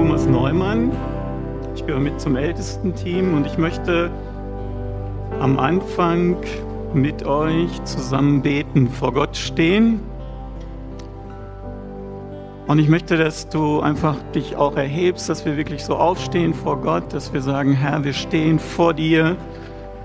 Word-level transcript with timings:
Thomas 0.00 0.24
Neumann. 0.24 0.92
Ich 1.74 1.84
gehöre 1.84 2.00
mit 2.00 2.18
zum 2.18 2.34
ältesten 2.34 2.94
Team 2.94 3.34
und 3.34 3.46
ich 3.46 3.58
möchte 3.58 4.10
am 5.40 5.58
Anfang 5.58 6.38
mit 6.94 7.26
euch 7.26 7.84
zusammen 7.84 8.40
beten, 8.40 8.88
vor 8.88 9.12
Gott 9.12 9.36
stehen. 9.36 10.00
Und 12.66 12.78
ich 12.78 12.88
möchte, 12.88 13.18
dass 13.18 13.50
du 13.50 13.80
einfach 13.80 14.16
dich 14.34 14.56
auch 14.56 14.74
erhebst, 14.74 15.28
dass 15.28 15.44
wir 15.44 15.58
wirklich 15.58 15.84
so 15.84 15.96
aufstehen 15.96 16.54
vor 16.54 16.80
Gott, 16.80 17.12
dass 17.12 17.34
wir 17.34 17.42
sagen, 17.42 17.74
Herr, 17.74 18.02
wir 18.02 18.14
stehen 18.14 18.58
vor 18.58 18.94
dir, 18.94 19.36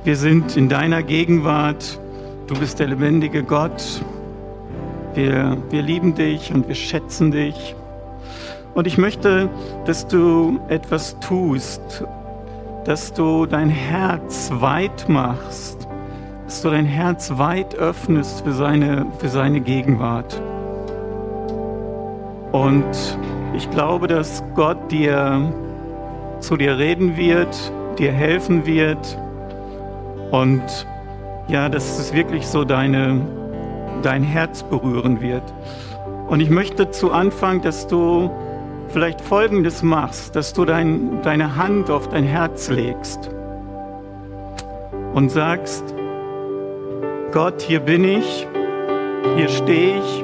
wir 0.04 0.18
sind 0.18 0.57
in 0.57 0.68
deiner 0.68 1.04
Gegenwart, 1.04 2.02
du 2.48 2.55
bist 2.59 2.82
der 2.82 2.88
lebendige 2.88 3.43
Gott, 3.43 4.04
wir, 5.14 5.55
wir 5.70 5.82
lieben 5.82 6.16
dich 6.16 6.54
und 6.54 6.68
wir 6.68 6.75
schätzen 6.75 7.32
dich. 7.32 7.77
Und 8.75 8.88
ich 8.88 8.97
möchte, 8.97 9.49
dass 9.85 10.05
du 10.05 10.59
etwas 10.67 11.17
tust, 11.21 12.03
dass 12.83 13.13
du 13.13 13.45
dein 13.45 13.70
Herz 13.70 14.52
weit 14.53 15.07
machst, 15.07 15.88
dass 16.45 16.61
du 16.61 16.70
dein 16.70 16.85
Herz 16.85 17.31
weit 17.38 17.73
öffnest 17.75 18.43
für 18.43 18.52
seine, 18.52 19.05
für 19.17 19.30
seine 19.30 19.61
Gegenwart. 19.61 20.41
Und 22.52 22.85
ich 23.53 23.69
glaube, 23.71 24.07
dass 24.07 24.43
Gott 24.55 24.91
dir 24.91 25.53
zu 26.41 26.57
dir 26.57 26.77
reden 26.77 27.16
wird, 27.16 27.71
dir 27.97 28.11
helfen 28.11 28.66
wird 28.66 29.17
und 30.31 30.61
ja, 31.47 31.69
dass 31.69 31.97
es 31.97 32.13
wirklich 32.13 32.45
so 32.45 32.66
deine, 32.66 33.21
dein 34.02 34.21
Herz 34.21 34.63
berühren 34.63 35.21
wird. 35.21 35.44
Und 36.27 36.41
ich 36.41 36.49
möchte 36.49 36.91
zu 36.91 37.11
Anfang, 37.11 37.61
dass 37.61 37.88
du 37.88 38.30
vielleicht 38.89 39.21
Folgendes 39.21 39.84
machst, 39.84 40.36
dass 40.36 40.53
du 40.53 40.66
dein, 40.66 41.22
deine 41.22 41.55
Hand 41.55 41.89
auf 41.89 42.09
dein 42.09 42.23
Herz 42.23 42.69
legst 42.69 43.30
und 45.14 45.30
sagst, 45.30 45.83
Gott, 47.31 47.61
hier 47.61 47.80
bin 47.80 48.03
ich, 48.03 48.47
hier 49.36 49.50
stehe 49.50 49.97
ich 49.97 50.23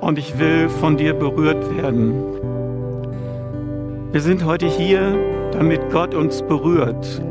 und 0.00 0.18
ich 0.18 0.38
will 0.38 0.68
von 0.68 0.96
dir 0.96 1.14
berührt 1.14 1.76
werden. 1.76 2.14
Wir 4.10 4.20
sind 4.20 4.44
heute 4.44 4.66
hier, 4.66 5.18
damit 5.52 5.90
Gott 5.90 6.14
uns 6.14 6.42
berührt, 6.42 7.22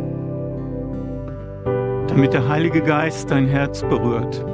damit 2.08 2.34
der 2.34 2.48
Heilige 2.48 2.82
Geist 2.82 3.32
dein 3.32 3.48
Herz 3.48 3.82
berührt. 3.82 4.46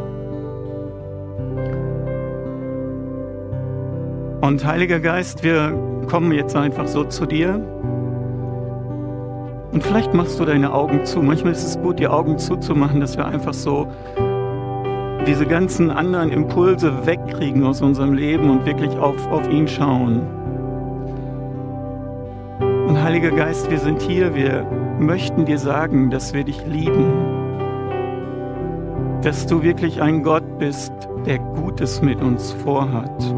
Und 4.43 4.65
Heiliger 4.65 4.99
Geist, 4.99 5.41
wir 5.41 5.71
kommen 6.09 6.33
jetzt 6.33 6.53
einfach 6.53 6.85
so 6.85 7.05
zu 7.05 7.25
dir. 7.25 7.65
Und 9.71 9.81
vielleicht 9.81 10.13
machst 10.13 10.37
du 10.37 10.43
deine 10.43 10.73
Augen 10.73 11.05
zu. 11.05 11.21
Manchmal 11.21 11.53
ist 11.53 11.63
es 11.63 11.81
gut, 11.81 11.97
die 11.97 12.09
Augen 12.09 12.37
zuzumachen, 12.37 12.99
dass 12.99 13.15
wir 13.15 13.25
einfach 13.25 13.53
so 13.53 13.87
diese 15.25 15.45
ganzen 15.45 15.89
anderen 15.89 16.29
Impulse 16.29 17.05
wegkriegen 17.05 17.63
aus 17.63 17.81
unserem 17.81 18.11
Leben 18.11 18.49
und 18.49 18.65
wirklich 18.65 18.91
auf, 18.97 19.15
auf 19.31 19.49
ihn 19.49 19.65
schauen. 19.65 20.27
Und 22.89 23.01
Heiliger 23.01 23.31
Geist, 23.31 23.71
wir 23.71 23.79
sind 23.79 24.01
hier, 24.01 24.35
wir 24.35 24.67
möchten 24.99 25.45
dir 25.45 25.57
sagen, 25.57 26.09
dass 26.09 26.33
wir 26.33 26.43
dich 26.43 26.65
lieben. 26.65 27.13
Dass 29.21 29.47
du 29.47 29.63
wirklich 29.63 30.01
ein 30.01 30.21
Gott 30.21 30.59
bist, 30.59 30.91
der 31.25 31.39
Gutes 31.39 32.01
mit 32.01 32.21
uns 32.21 32.51
vorhat 32.51 33.33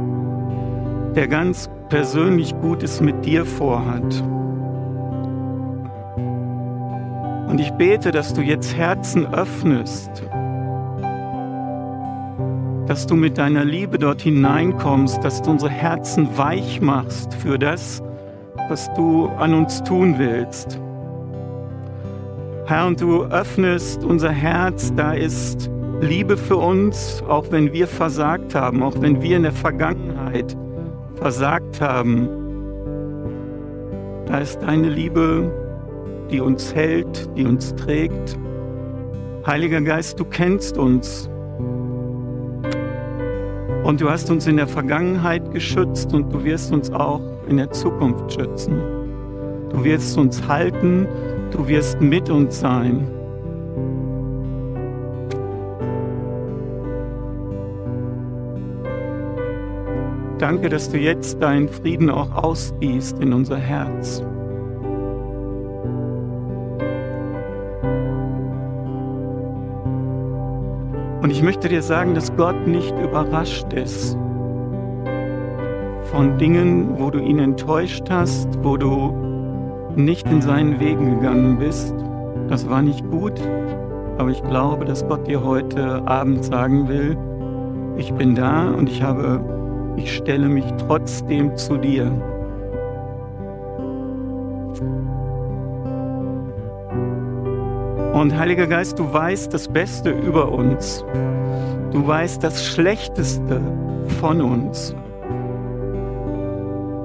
der 1.16 1.28
ganz 1.28 1.70
persönlich 1.90 2.54
Gutes 2.62 3.02
mit 3.02 3.26
dir 3.26 3.46
vorhat. 3.46 4.24
Und 7.48 7.60
ich 7.60 7.72
bete, 7.72 8.12
dass 8.12 8.34
du 8.34 8.42
jetzt 8.42 8.76
Herzen 8.76 9.34
öffnest, 9.34 10.24
dass 12.88 13.08
du 13.08 13.16
mit 13.16 13.38
deiner 13.38 13.64
Liebe 13.64 13.98
dort 13.98 14.22
hineinkommst, 14.22 15.24
dass 15.24 15.42
du 15.42 15.52
unsere 15.52 15.72
Herzen 15.72 16.38
weich 16.38 16.82
machst 16.82 17.34
für 17.34 17.58
das, 17.58 18.04
was 18.68 18.94
du 18.96 19.28
an 19.28 19.54
uns 19.54 19.84
tun 19.84 20.16
willst. 20.18 20.80
Herr, 22.66 22.88
und 22.88 23.00
du 23.00 23.24
öffnest 23.24 24.04
unser 24.04 24.32
Herz, 24.32 24.92
da 24.96 25.14
ist 25.14 25.70
Liebe 26.02 26.36
für 26.36 26.58
uns, 26.58 27.24
auch 27.28 27.46
wenn 27.52 27.72
wir 27.72 27.88
versagt 27.88 28.56
haben, 28.56 28.84
auch 28.84 28.96
wenn 29.00 29.22
wir 29.22 29.38
in 29.38 29.44
der 29.44 29.52
Vergangenheit 29.52 30.58
versagt 31.16 31.82
haben, 31.82 32.30
da 34.26 34.40
ist 34.40 34.60
deine 34.62 34.90
Liebe, 34.90 35.52
die 36.32 36.40
uns 36.40 36.74
hält, 36.74 37.30
die 37.38 37.46
uns 37.46 37.76
trägt. 37.76 38.38
Heiliger 39.46 39.82
Geist, 39.82 40.20
du 40.20 40.26
kennst 40.26 40.78
uns. 40.78 41.30
Und 43.84 44.02
du 44.02 44.10
hast 44.10 44.32
uns 44.32 44.48
in 44.48 44.58
der 44.58 44.68
Vergangenheit 44.68 45.52
geschützt 45.52 46.14
und 46.14 46.34
du 46.34 46.44
wirst 46.44 46.74
uns 46.74 46.92
auch 46.92 47.22
in 47.48 47.58
der 47.58 47.70
Zukunft 47.70 48.34
schützen. 48.34 48.82
Du 49.70 49.84
wirst 49.84 50.18
uns 50.18 50.48
halten, 50.48 51.08
du 51.52 51.68
wirst 51.68 52.02
mit 52.02 52.30
uns 52.30 52.60
sein. 52.60 53.08
Danke, 60.48 60.70
dass 60.70 60.92
du 60.92 61.00
jetzt 61.00 61.42
deinen 61.42 61.68
Frieden 61.68 62.08
auch 62.12 62.32
ausgießt 62.36 63.18
in 63.18 63.34
unser 63.34 63.58
Herz. 63.58 64.24
Und 71.24 71.32
ich 71.32 71.42
möchte 71.42 71.68
dir 71.68 71.82
sagen, 71.82 72.14
dass 72.14 72.36
Gott 72.36 72.68
nicht 72.68 72.94
überrascht 73.00 73.74
ist 73.74 74.16
von 76.12 76.38
Dingen, 76.38 77.00
wo 77.00 77.10
du 77.10 77.18
ihn 77.18 77.40
enttäuscht 77.40 78.08
hast, 78.12 78.48
wo 78.62 78.78
du 78.78 79.16
nicht 79.96 80.30
in 80.30 80.44
seinen 80.44 80.80
Wegen 80.80 81.20
gegangen 81.22 81.58
bist. 81.58 81.96
Das 82.50 82.70
war 82.70 82.84
nicht 82.84 83.04
gut, 83.10 83.42
aber 84.20 84.30
ich 84.30 84.44
glaube, 84.44 84.86
dass 84.86 85.08
Gott 85.08 85.26
dir 85.26 85.44
heute 85.44 86.08
Abend 86.08 86.46
sagen 86.46 86.88
will, 86.88 87.18
ich 87.98 88.14
bin 88.14 88.36
da 88.36 88.70
und 88.70 88.90
ich 88.90 89.02
habe 89.02 89.55
ich 89.98 90.16
stelle 90.16 90.48
mich 90.50 90.66
trotzdem 90.88 91.56
zu 91.56 91.78
dir. 91.78 92.12
Und 98.14 98.38
Heiliger 98.38 98.68
Geist, 98.68 98.98
du 98.98 99.12
weißt 99.12 99.54
das 99.54 99.68
Beste 99.68 100.10
über 100.10 100.52
uns. 100.52 101.04
Du 101.92 102.08
weißt 102.08 102.44
das 102.44 102.66
Schlechteste 102.66 103.60
von 104.20 104.42
uns. 104.42 104.96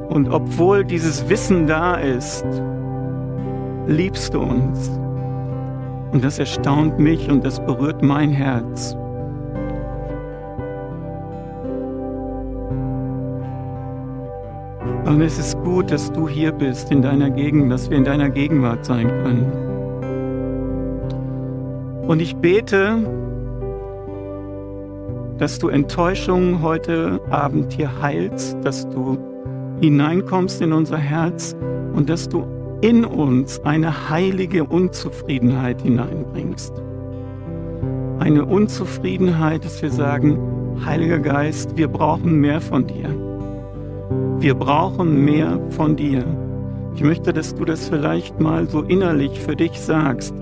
Und 0.08 0.28
obwohl 0.30 0.84
dieses 0.84 1.28
Wissen 1.28 1.66
da 1.66 1.94
ist, 1.94 2.44
liebst 3.86 4.34
du 4.34 4.40
uns. 4.40 4.90
Und 6.12 6.24
das 6.24 6.38
erstaunt 6.38 6.98
mich 6.98 7.28
und 7.30 7.44
das 7.44 7.60
berührt 7.60 8.02
mein 8.02 8.30
Herz. 8.30 8.96
Und 15.10 15.22
es 15.22 15.40
ist 15.40 15.58
gut, 15.64 15.90
dass 15.90 16.12
du 16.12 16.28
hier 16.28 16.52
bist 16.52 16.92
in 16.92 17.02
deiner 17.02 17.30
Gegend, 17.30 17.72
dass 17.72 17.90
wir 17.90 17.96
in 17.96 18.04
deiner 18.04 18.30
Gegenwart 18.30 18.84
sein 18.84 19.08
können. 19.08 19.44
Und 22.06 22.22
ich 22.22 22.36
bete, 22.36 22.96
dass 25.36 25.58
du 25.58 25.66
Enttäuschungen 25.66 26.62
heute 26.62 27.20
Abend 27.28 27.72
hier 27.72 27.90
heilst, 28.00 28.56
dass 28.62 28.88
du 28.88 29.18
hineinkommst 29.80 30.62
in 30.62 30.72
unser 30.72 30.98
Herz 30.98 31.56
und 31.92 32.08
dass 32.08 32.28
du 32.28 32.46
in 32.80 33.04
uns 33.04 33.58
eine 33.64 34.10
heilige 34.10 34.62
Unzufriedenheit 34.62 35.82
hineinbringst. 35.82 36.72
Eine 38.20 38.44
Unzufriedenheit, 38.44 39.64
dass 39.64 39.82
wir 39.82 39.90
sagen, 39.90 40.38
Heiliger 40.84 41.18
Geist, 41.18 41.76
wir 41.76 41.88
brauchen 41.88 42.36
mehr 42.40 42.60
von 42.60 42.86
dir. 42.86 43.29
Wir 44.40 44.54
brauchen 44.54 45.22
mehr 45.22 45.60
von 45.68 45.96
dir. 45.96 46.24
Ich 46.94 47.02
möchte, 47.02 47.30
dass 47.30 47.54
du 47.54 47.66
das 47.66 47.90
vielleicht 47.90 48.40
mal 48.40 48.66
so 48.66 48.80
innerlich 48.80 49.38
für 49.38 49.54
dich 49.54 49.78
sagst. 49.78 50.34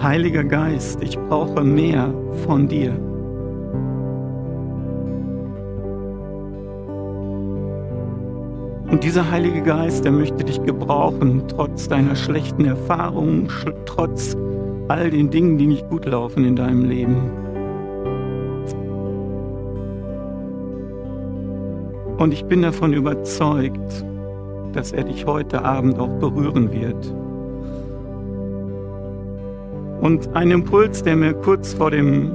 Heiliger 0.00 0.44
Geist, 0.44 1.02
ich 1.02 1.18
brauche 1.18 1.64
mehr 1.64 2.14
von 2.46 2.68
dir. 2.68 2.92
Und 8.88 9.02
dieser 9.02 9.28
Heilige 9.28 9.62
Geist, 9.62 10.04
der 10.04 10.12
möchte 10.12 10.44
dich 10.44 10.62
gebrauchen, 10.62 11.42
trotz 11.48 11.88
deiner 11.88 12.14
schlechten 12.14 12.64
Erfahrungen, 12.64 13.48
trotz 13.84 14.36
all 14.86 15.10
den 15.10 15.28
Dingen, 15.28 15.58
die 15.58 15.66
nicht 15.66 15.88
gut 15.88 16.06
laufen 16.06 16.44
in 16.44 16.54
deinem 16.54 16.84
Leben. 16.84 17.49
Und 22.20 22.34
ich 22.34 22.44
bin 22.44 22.60
davon 22.60 22.92
überzeugt, 22.92 24.04
dass 24.74 24.92
er 24.92 25.04
dich 25.04 25.24
heute 25.24 25.64
Abend 25.64 25.98
auch 25.98 26.18
berühren 26.18 26.70
wird. 26.70 27.14
Und 30.02 30.28
ein 30.36 30.50
Impuls, 30.50 31.02
der 31.02 31.16
mir 31.16 31.32
kurz 31.32 31.72
vor, 31.72 31.90
dem, 31.90 32.30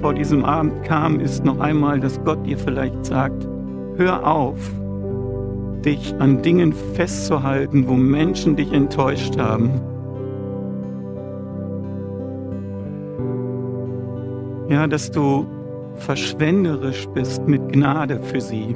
vor 0.00 0.14
diesem 0.14 0.44
Abend 0.44 0.82
kam, 0.82 1.20
ist 1.20 1.44
noch 1.44 1.60
einmal, 1.60 2.00
dass 2.00 2.20
Gott 2.24 2.44
dir 2.44 2.58
vielleicht 2.58 3.06
sagt, 3.06 3.46
hör 3.98 4.26
auf, 4.26 4.58
dich 5.84 6.12
an 6.18 6.42
Dingen 6.42 6.72
festzuhalten, 6.72 7.86
wo 7.86 7.94
Menschen 7.94 8.56
dich 8.56 8.72
enttäuscht 8.72 9.38
haben. 9.38 9.70
Ja, 14.68 14.88
dass 14.88 15.08
du 15.08 15.46
verschwenderisch 15.94 17.06
bist 17.14 17.46
mit 17.46 17.72
Gnade 17.72 18.20
für 18.20 18.40
sie. 18.40 18.74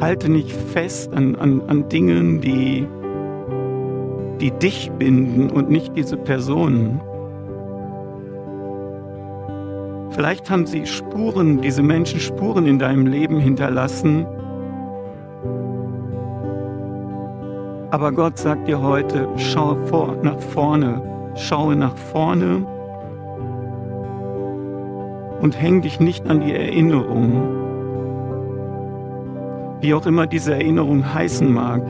Halte 0.00 0.28
nicht 0.28 0.52
fest 0.52 1.12
an, 1.12 1.34
an, 1.36 1.62
an 1.66 1.88
Dingen, 1.88 2.40
die, 2.40 2.86
die 4.40 4.50
dich 4.52 4.90
binden 4.98 5.50
und 5.50 5.70
nicht 5.70 5.96
diese 5.96 6.16
Personen. 6.16 7.00
Vielleicht 10.10 10.50
haben 10.50 10.66
sie 10.66 10.86
Spuren, 10.86 11.60
diese 11.60 11.82
Menschen 11.82 12.20
Spuren 12.20 12.66
in 12.66 12.78
deinem 12.78 13.06
Leben 13.06 13.38
hinterlassen. 13.38 14.26
Aber 17.90 18.12
Gott 18.12 18.38
sagt 18.38 18.68
dir 18.68 18.82
heute, 18.82 19.28
schau 19.36 19.76
vor, 19.86 20.16
nach 20.22 20.38
vorne, 20.40 21.02
schaue 21.34 21.74
nach 21.74 21.96
vorne 21.96 22.66
und 25.40 25.60
häng 25.60 25.82
dich 25.82 26.00
nicht 26.00 26.28
an 26.28 26.40
die 26.40 26.52
Erinnerung, 26.52 27.57
wie 29.80 29.94
auch 29.94 30.06
immer 30.06 30.26
diese 30.26 30.54
Erinnerung 30.54 31.12
heißen 31.12 31.52
mag. 31.52 31.82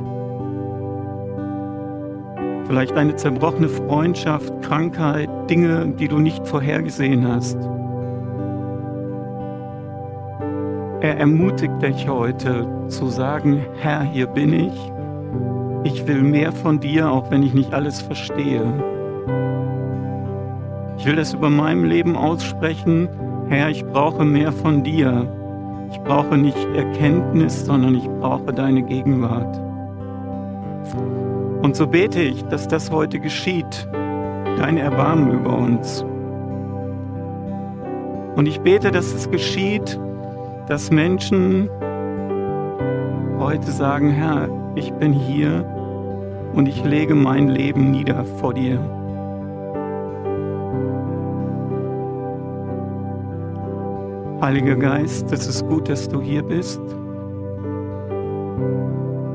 Vielleicht 2.66 2.92
eine 2.96 3.16
zerbrochene 3.16 3.68
Freundschaft, 3.68 4.52
Krankheit, 4.62 5.30
Dinge, 5.48 5.94
die 5.98 6.06
du 6.06 6.18
nicht 6.18 6.46
vorhergesehen 6.46 7.26
hast. 7.26 7.56
Er 11.00 11.16
ermutigt 11.16 11.80
dich 11.80 12.08
heute 12.08 12.66
zu 12.88 13.06
sagen, 13.06 13.64
Herr, 13.80 14.02
hier 14.02 14.26
bin 14.26 14.52
ich. 14.52 14.92
Ich 15.84 16.06
will 16.06 16.22
mehr 16.22 16.52
von 16.52 16.80
dir, 16.80 17.10
auch 17.10 17.30
wenn 17.30 17.42
ich 17.42 17.54
nicht 17.54 17.72
alles 17.72 18.02
verstehe. 18.02 18.64
Ich 20.98 21.06
will 21.06 21.16
das 21.16 21.32
über 21.32 21.48
meinem 21.48 21.84
Leben 21.84 22.16
aussprechen. 22.16 23.08
Herr, 23.48 23.70
ich 23.70 23.86
brauche 23.86 24.24
mehr 24.24 24.50
von 24.52 24.82
dir. 24.82 25.37
Ich 25.90 26.00
brauche 26.00 26.36
nicht 26.36 26.58
Erkenntnis, 26.74 27.64
sondern 27.64 27.94
ich 27.94 28.08
brauche 28.20 28.52
deine 28.52 28.82
Gegenwart. 28.82 29.58
Und 31.62 31.76
so 31.76 31.86
bete 31.86 32.20
ich, 32.20 32.44
dass 32.44 32.68
das 32.68 32.90
heute 32.90 33.18
geschieht. 33.20 33.88
Dein 34.58 34.76
Erbarmen 34.76 35.32
über 35.40 35.56
uns. 35.56 36.04
Und 38.36 38.46
ich 38.46 38.60
bete, 38.60 38.90
dass 38.90 39.14
es 39.14 39.30
geschieht, 39.30 39.98
dass 40.66 40.90
Menschen 40.90 41.68
heute 43.38 43.70
sagen, 43.70 44.10
Herr, 44.10 44.48
ich 44.74 44.92
bin 44.94 45.12
hier 45.12 45.64
und 46.54 46.68
ich 46.68 46.84
lege 46.84 47.14
mein 47.14 47.48
Leben 47.48 47.90
nieder 47.90 48.24
vor 48.24 48.54
dir. 48.54 48.97
Heiliger 54.40 54.76
Geist, 54.76 55.32
es 55.32 55.46
ist 55.46 55.66
gut, 55.66 55.88
dass 55.88 56.08
du 56.08 56.20
hier 56.20 56.42
bist. 56.42 56.80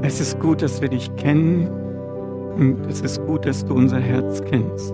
Es 0.01 0.19
ist 0.19 0.39
gut, 0.39 0.61
dass 0.61 0.81
wir 0.81 0.89
dich 0.89 1.13
kennen 1.15 1.67
und 2.57 2.85
es 2.89 3.01
ist 3.01 3.25
gut, 3.25 3.45
dass 3.45 3.65
du 3.65 3.73
unser 3.73 3.99
Herz 3.99 4.41
kennst. 4.49 4.93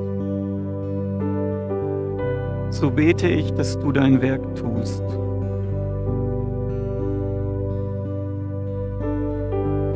So 2.72 2.92
bete 2.92 3.28
ich, 3.28 3.54
dass 3.54 3.78
du 3.78 3.92
dein 3.92 4.22
Werk 4.22 4.56
tust. 4.56 5.04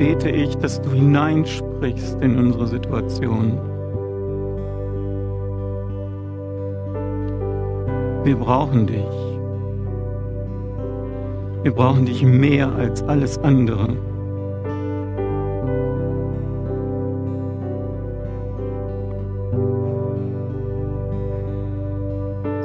bete 0.03 0.29
ich, 0.29 0.57
dass 0.57 0.81
du 0.81 0.91
hineinsprichst 0.91 2.21
in 2.21 2.37
unsere 2.37 2.67
Situation. 2.67 3.57
Wir 8.25 8.35
brauchen 8.35 8.85
dich. 8.85 9.22
Wir 11.63 11.71
brauchen 11.71 12.05
dich 12.05 12.23
mehr 12.23 12.71
als 12.75 13.01
alles 13.03 13.37
andere. 13.39 13.87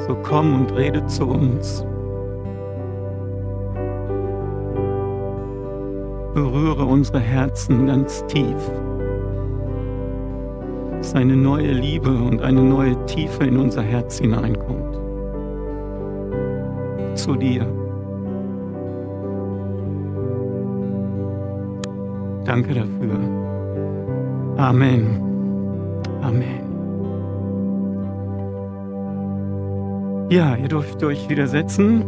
So 0.07 0.15
komm 0.23 0.53
und 0.53 0.75
rede 0.75 1.05
zu 1.07 1.25
uns. 1.25 1.85
berühre 6.33 6.85
unsere 6.85 7.19
Herzen 7.19 7.87
ganz 7.87 8.25
tief. 8.27 8.71
Dass 10.97 11.15
eine 11.15 11.35
neue 11.35 11.71
Liebe 11.71 12.11
und 12.11 12.41
eine 12.41 12.61
neue 12.61 12.95
Tiefe 13.05 13.45
in 13.45 13.57
unser 13.57 13.81
Herz 13.81 14.19
hineinkommt. 14.19 14.97
Zu 17.15 17.35
dir. 17.35 17.78
Danke 22.49 22.73
dafür. 22.73 23.13
Amen. 24.57 25.21
Amen. 26.23 26.65
Ja, 30.31 30.55
ihr 30.55 30.67
dürft 30.67 31.03
euch 31.03 31.29
wieder 31.29 31.45
setzen. 31.45 32.01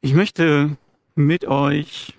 Ich 0.00 0.12
möchte 0.12 0.76
mit 1.14 1.44
euch, 1.46 2.18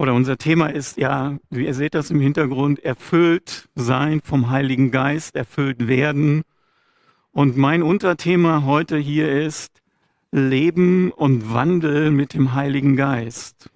oder 0.00 0.14
unser 0.14 0.38
Thema 0.38 0.68
ist 0.68 0.96
ja, 0.96 1.36
wie 1.50 1.66
ihr 1.66 1.74
seht 1.74 1.92
das 1.92 2.10
im 2.10 2.20
Hintergrund, 2.20 2.78
erfüllt 2.82 3.68
sein 3.74 4.22
vom 4.24 4.48
Heiligen 4.48 4.90
Geist, 4.90 5.36
erfüllt 5.36 5.88
werden. 5.88 6.40
Und 7.32 7.58
mein 7.58 7.82
Unterthema 7.82 8.64
heute 8.64 8.96
hier 8.96 9.30
ist 9.30 9.82
Leben 10.32 11.12
und 11.12 11.52
Wandel 11.52 12.12
mit 12.12 12.32
dem 12.32 12.54
Heiligen 12.54 12.96
Geist. 12.96 13.68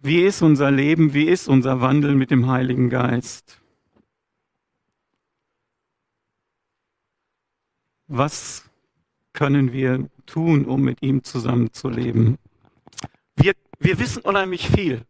Wie 0.00 0.22
ist 0.22 0.40
unser 0.40 0.70
Leben, 0.70 1.12
wie 1.12 1.24
ist 1.24 1.48
unser 1.48 1.82
Wandel 1.82 2.14
mit 2.14 2.30
dem 2.30 2.48
Heiligen 2.48 2.88
Geist? 2.88 3.60
was 8.08 8.64
können 9.36 9.72
wir 9.72 10.08
tun, 10.24 10.64
um 10.64 10.82
mit 10.82 11.02
ihm 11.02 11.22
zusammenzuleben? 11.22 12.38
Wir, 13.36 13.52
wir 13.78 14.00
wissen 14.00 14.22
unheimlich 14.22 14.68
viel. 14.68 15.02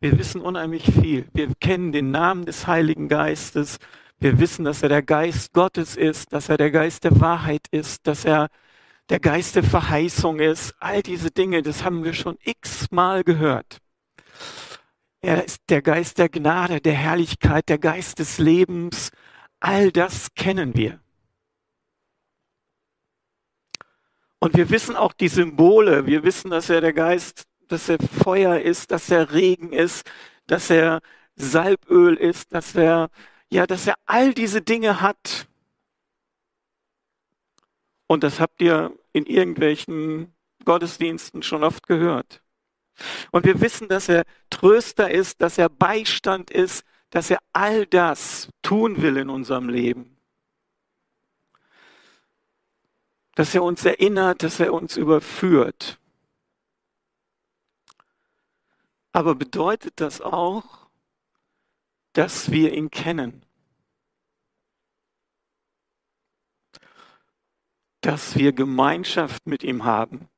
Wir 0.00 0.18
wissen 0.18 0.40
unheimlich 0.40 0.84
viel. 0.84 1.26
Wir 1.34 1.52
kennen 1.60 1.92
den 1.92 2.10
Namen 2.10 2.46
des 2.46 2.66
Heiligen 2.66 3.08
Geistes. 3.08 3.76
Wir 4.18 4.38
wissen, 4.38 4.64
dass 4.64 4.82
er 4.82 4.88
der 4.88 5.02
Geist 5.02 5.52
Gottes 5.52 5.96
ist, 5.96 6.32
dass 6.32 6.48
er 6.48 6.56
der 6.56 6.70
Geist 6.70 7.04
der 7.04 7.20
Wahrheit 7.20 7.66
ist, 7.70 8.06
dass 8.06 8.24
er 8.24 8.48
der 9.10 9.20
Geist 9.20 9.56
der 9.56 9.64
Verheißung 9.64 10.38
ist. 10.38 10.74
All 10.78 11.02
diese 11.02 11.30
Dinge, 11.30 11.62
das 11.62 11.84
haben 11.84 12.04
wir 12.04 12.14
schon 12.14 12.38
x-mal 12.44 13.24
gehört. 13.24 13.78
Er 15.20 15.44
ist 15.44 15.62
der 15.68 15.82
Geist 15.82 16.16
der 16.18 16.28
Gnade, 16.28 16.80
der 16.80 16.94
Herrlichkeit, 16.94 17.68
der 17.68 17.78
Geist 17.78 18.20
des 18.20 18.38
Lebens. 18.38 19.10
All 19.58 19.90
das 19.90 20.32
kennen 20.34 20.74
wir. 20.76 21.00
Und 24.40 24.56
wir 24.56 24.70
wissen 24.70 24.96
auch 24.96 25.12
die 25.12 25.28
Symbole. 25.28 26.06
Wir 26.06 26.24
wissen, 26.24 26.50
dass 26.50 26.70
er 26.70 26.80
der 26.80 26.94
Geist, 26.94 27.46
dass 27.68 27.88
er 27.88 27.98
Feuer 27.98 28.58
ist, 28.58 28.90
dass 28.90 29.10
er 29.10 29.32
Regen 29.32 29.72
ist, 29.72 30.10
dass 30.46 30.70
er 30.70 31.00
Salböl 31.36 32.16
ist, 32.16 32.52
dass 32.52 32.74
er, 32.74 33.10
ja, 33.50 33.66
dass 33.66 33.86
er 33.86 33.94
all 34.06 34.32
diese 34.32 34.62
Dinge 34.62 35.02
hat. 35.02 35.46
Und 38.06 38.24
das 38.24 38.40
habt 38.40 38.60
ihr 38.62 38.92
in 39.12 39.26
irgendwelchen 39.26 40.34
Gottesdiensten 40.64 41.42
schon 41.42 41.62
oft 41.62 41.86
gehört. 41.86 42.42
Und 43.30 43.44
wir 43.44 43.60
wissen, 43.60 43.88
dass 43.88 44.08
er 44.08 44.24
Tröster 44.48 45.10
ist, 45.10 45.40
dass 45.42 45.58
er 45.58 45.68
Beistand 45.68 46.50
ist, 46.50 46.84
dass 47.10 47.30
er 47.30 47.38
all 47.52 47.86
das 47.86 48.48
tun 48.62 49.02
will 49.02 49.16
in 49.16 49.28
unserem 49.28 49.68
Leben. 49.68 50.16
Dass 53.40 53.54
er 53.54 53.62
uns 53.62 53.86
erinnert, 53.86 54.42
dass 54.42 54.60
er 54.60 54.74
uns 54.74 54.98
überführt. 54.98 55.98
Aber 59.12 59.34
bedeutet 59.34 59.94
das 59.96 60.20
auch, 60.20 60.90
dass 62.12 62.50
wir 62.50 62.74
ihn 62.74 62.90
kennen? 62.90 63.42
Dass 68.02 68.36
wir 68.36 68.52
Gemeinschaft 68.52 69.46
mit 69.46 69.64
ihm 69.64 69.84
haben? 69.84 70.28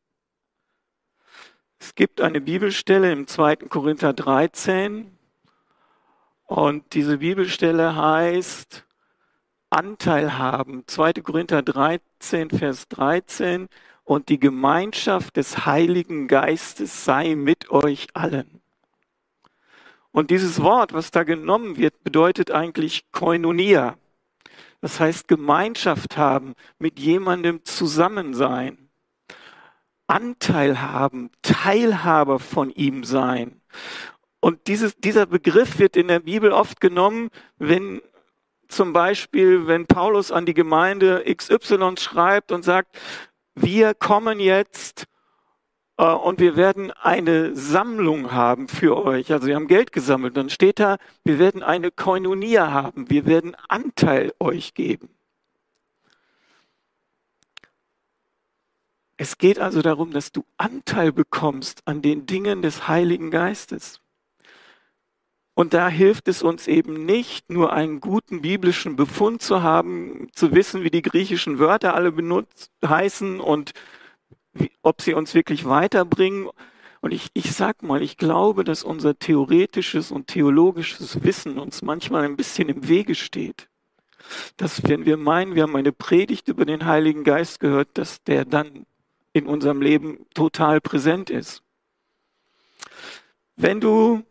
Es 1.80 1.96
gibt 1.96 2.20
eine 2.20 2.40
Bibelstelle 2.40 3.10
im 3.10 3.26
2. 3.26 3.56
Korinther 3.68 4.12
13 4.12 5.18
und 6.44 6.94
diese 6.94 7.18
Bibelstelle 7.18 7.96
heißt 7.96 8.86
Anteil 9.72 10.36
haben. 10.38 10.84
2. 10.86 11.14
Korinther 11.14 11.62
13, 11.62 12.50
Vers 12.50 12.88
13 12.88 13.68
und 14.04 14.28
die 14.28 14.38
Gemeinschaft 14.38 15.36
des 15.36 15.64
Heiligen 15.64 16.28
Geistes 16.28 17.04
sei 17.04 17.34
mit 17.34 17.70
euch 17.70 18.08
allen. 18.12 18.60
Und 20.10 20.30
dieses 20.30 20.60
Wort, 20.60 20.92
was 20.92 21.10
da 21.10 21.22
genommen 21.22 21.78
wird, 21.78 22.04
bedeutet 22.04 22.50
eigentlich 22.50 23.10
Koinonia. 23.12 23.96
Das 24.82 25.00
heißt 25.00 25.26
Gemeinschaft 25.26 26.18
haben, 26.18 26.54
mit 26.78 26.98
jemandem 26.98 27.64
zusammen 27.64 28.34
sein, 28.34 28.76
Anteil 30.06 30.82
haben, 30.82 31.30
Teilhaber 31.40 32.40
von 32.40 32.70
ihm 32.70 33.04
sein. 33.04 33.62
Und 34.40 34.66
dieses, 34.66 34.96
dieser 34.96 35.24
Begriff 35.24 35.78
wird 35.78 35.96
in 35.96 36.08
der 36.08 36.20
Bibel 36.20 36.52
oft 36.52 36.80
genommen, 36.80 37.30
wenn 37.58 38.02
zum 38.72 38.92
Beispiel, 38.92 39.66
wenn 39.66 39.86
Paulus 39.86 40.32
an 40.32 40.46
die 40.46 40.54
Gemeinde 40.54 41.24
XY 41.24 41.94
schreibt 41.98 42.52
und 42.52 42.64
sagt, 42.64 42.98
wir 43.54 43.94
kommen 43.94 44.40
jetzt 44.40 45.06
äh, 45.98 46.04
und 46.04 46.40
wir 46.40 46.56
werden 46.56 46.90
eine 46.90 47.54
Sammlung 47.54 48.32
haben 48.32 48.68
für 48.68 49.04
euch. 49.04 49.32
Also 49.32 49.46
wir 49.46 49.54
haben 49.54 49.68
Geld 49.68 49.92
gesammelt. 49.92 50.36
Dann 50.36 50.50
steht 50.50 50.80
da, 50.80 50.98
wir 51.24 51.38
werden 51.38 51.62
eine 51.62 51.90
Koinonia 51.90 52.70
haben. 52.72 53.08
Wir 53.10 53.26
werden 53.26 53.56
Anteil 53.68 54.32
euch 54.40 54.74
geben. 54.74 55.08
Es 59.16 59.38
geht 59.38 59.60
also 59.60 59.82
darum, 59.82 60.10
dass 60.10 60.32
du 60.32 60.44
Anteil 60.56 61.12
bekommst 61.12 61.86
an 61.86 62.02
den 62.02 62.26
Dingen 62.26 62.60
des 62.60 62.88
Heiligen 62.88 63.30
Geistes. 63.30 64.01
Und 65.54 65.74
da 65.74 65.88
hilft 65.88 66.28
es 66.28 66.42
uns 66.42 66.66
eben 66.66 67.04
nicht, 67.04 67.50
nur 67.50 67.72
einen 67.72 68.00
guten 68.00 68.40
biblischen 68.40 68.96
Befund 68.96 69.42
zu 69.42 69.62
haben, 69.62 70.28
zu 70.32 70.52
wissen, 70.54 70.82
wie 70.82 70.90
die 70.90 71.02
griechischen 71.02 71.58
Wörter 71.58 71.94
alle 71.94 72.10
benutzt 72.10 72.70
heißen 72.84 73.38
und 73.38 73.72
wie, 74.54 74.70
ob 74.82 75.02
sie 75.02 75.12
uns 75.12 75.34
wirklich 75.34 75.66
weiterbringen. 75.66 76.48
Und 77.02 77.12
ich, 77.12 77.28
ich 77.34 77.52
sag 77.52 77.82
mal, 77.82 78.00
ich 78.00 78.16
glaube, 78.16 78.64
dass 78.64 78.82
unser 78.82 79.18
theoretisches 79.18 80.10
und 80.10 80.28
theologisches 80.28 81.22
Wissen 81.22 81.58
uns 81.58 81.82
manchmal 81.82 82.24
ein 82.24 82.36
bisschen 82.36 82.70
im 82.70 82.88
Wege 82.88 83.14
steht. 83.14 83.68
Dass 84.56 84.82
wenn 84.84 85.04
wir 85.04 85.18
meinen, 85.18 85.54
wir 85.54 85.64
haben 85.64 85.76
eine 85.76 85.92
Predigt 85.92 86.48
über 86.48 86.64
den 86.64 86.86
Heiligen 86.86 87.24
Geist 87.24 87.60
gehört, 87.60 87.88
dass 87.94 88.22
der 88.22 88.46
dann 88.46 88.86
in 89.34 89.46
unserem 89.46 89.82
Leben 89.82 90.24
total 90.32 90.80
präsent 90.80 91.28
ist. 91.28 91.62
Wenn 93.56 93.80
du 93.80 94.22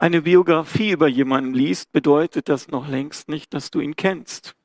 eine 0.00 0.22
Biografie 0.22 0.92
über 0.92 1.08
jemanden 1.08 1.52
liest, 1.52 1.92
bedeutet 1.92 2.48
das 2.48 2.68
noch 2.68 2.88
längst 2.88 3.28
nicht, 3.28 3.52
dass 3.52 3.70
du 3.70 3.80
ihn 3.80 3.96
kennst. 3.96 4.56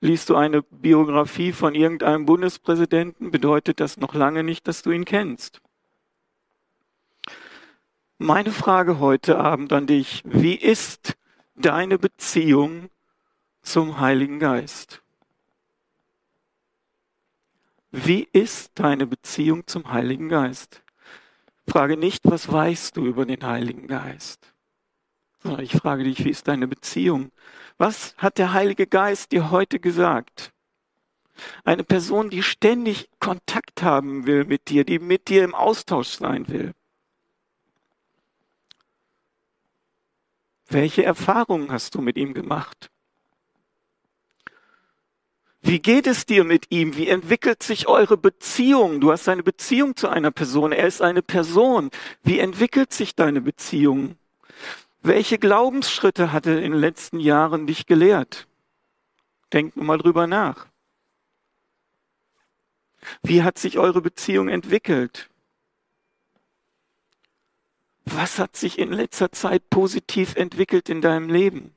Liest 0.00 0.30
du 0.30 0.36
eine 0.36 0.62
Biografie 0.62 1.52
von 1.52 1.74
irgendeinem 1.74 2.24
Bundespräsidenten, 2.24 3.32
bedeutet 3.32 3.80
das 3.80 3.96
noch 3.96 4.14
lange 4.14 4.44
nicht, 4.44 4.68
dass 4.68 4.82
du 4.82 4.92
ihn 4.92 5.04
kennst. 5.04 5.60
Meine 8.18 8.52
Frage 8.52 9.00
heute 9.00 9.38
Abend 9.38 9.72
an 9.72 9.88
dich, 9.88 10.22
wie 10.24 10.54
ist 10.54 11.16
deine 11.56 11.98
Beziehung 11.98 12.88
zum 13.62 13.98
Heiligen 13.98 14.38
Geist? 14.38 15.02
Wie 17.90 18.28
ist 18.32 18.70
deine 18.78 19.08
Beziehung 19.08 19.66
zum 19.66 19.90
Heiligen 19.90 20.28
Geist? 20.28 20.82
Frage 21.66 21.96
nicht, 21.96 22.20
was 22.24 22.50
weißt 22.50 22.96
du 22.96 23.04
über 23.04 23.26
den 23.26 23.44
Heiligen 23.44 23.88
Geist? 23.88 24.52
Ich 25.58 25.72
frage 25.72 26.04
dich, 26.04 26.24
wie 26.24 26.30
ist 26.30 26.48
deine 26.48 26.66
Beziehung? 26.66 27.30
Was 27.78 28.16
hat 28.16 28.38
der 28.38 28.52
Heilige 28.52 28.86
Geist 28.86 29.32
dir 29.32 29.50
heute 29.50 29.78
gesagt? 29.78 30.52
Eine 31.64 31.84
Person, 31.84 32.30
die 32.30 32.42
ständig 32.42 33.10
Kontakt 33.20 33.82
haben 33.82 34.26
will 34.26 34.44
mit 34.44 34.68
dir, 34.68 34.84
die 34.84 34.98
mit 34.98 35.28
dir 35.28 35.44
im 35.44 35.54
Austausch 35.54 36.08
sein 36.08 36.48
will. 36.48 36.72
Welche 40.68 41.04
Erfahrungen 41.04 41.70
hast 41.70 41.94
du 41.94 42.00
mit 42.00 42.16
ihm 42.16 42.34
gemacht? 42.34 42.90
Wie 45.60 45.80
geht 45.80 46.06
es 46.06 46.26
dir 46.26 46.44
mit 46.44 46.66
ihm? 46.70 46.96
Wie 46.96 47.08
entwickelt 47.08 47.62
sich 47.62 47.88
eure 47.88 48.16
Beziehung? 48.16 49.00
Du 49.00 49.12
hast 49.12 49.28
eine 49.28 49.42
Beziehung 49.42 49.96
zu 49.96 50.08
einer 50.08 50.30
Person. 50.30 50.72
Er 50.72 50.86
ist 50.86 51.02
eine 51.02 51.22
Person. 51.22 51.90
Wie 52.22 52.38
entwickelt 52.38 52.92
sich 52.92 53.14
deine 53.14 53.40
Beziehung? 53.40 54.16
Welche 55.02 55.38
Glaubensschritte 55.38 56.32
hat 56.32 56.46
er 56.46 56.62
in 56.62 56.72
den 56.72 56.80
letzten 56.80 57.20
Jahren 57.20 57.66
dich 57.66 57.86
gelehrt? 57.86 58.48
Denk 59.52 59.76
mal 59.76 59.98
drüber 59.98 60.26
nach. 60.26 60.66
Wie 63.22 63.42
hat 63.42 63.58
sich 63.58 63.78
eure 63.78 64.00
Beziehung 64.00 64.48
entwickelt? 64.48 65.30
Was 68.04 68.38
hat 68.38 68.56
sich 68.56 68.78
in 68.78 68.92
letzter 68.92 69.32
Zeit 69.32 69.68
positiv 69.68 70.36
entwickelt 70.36 70.88
in 70.88 71.00
deinem 71.00 71.28
Leben? 71.28 71.74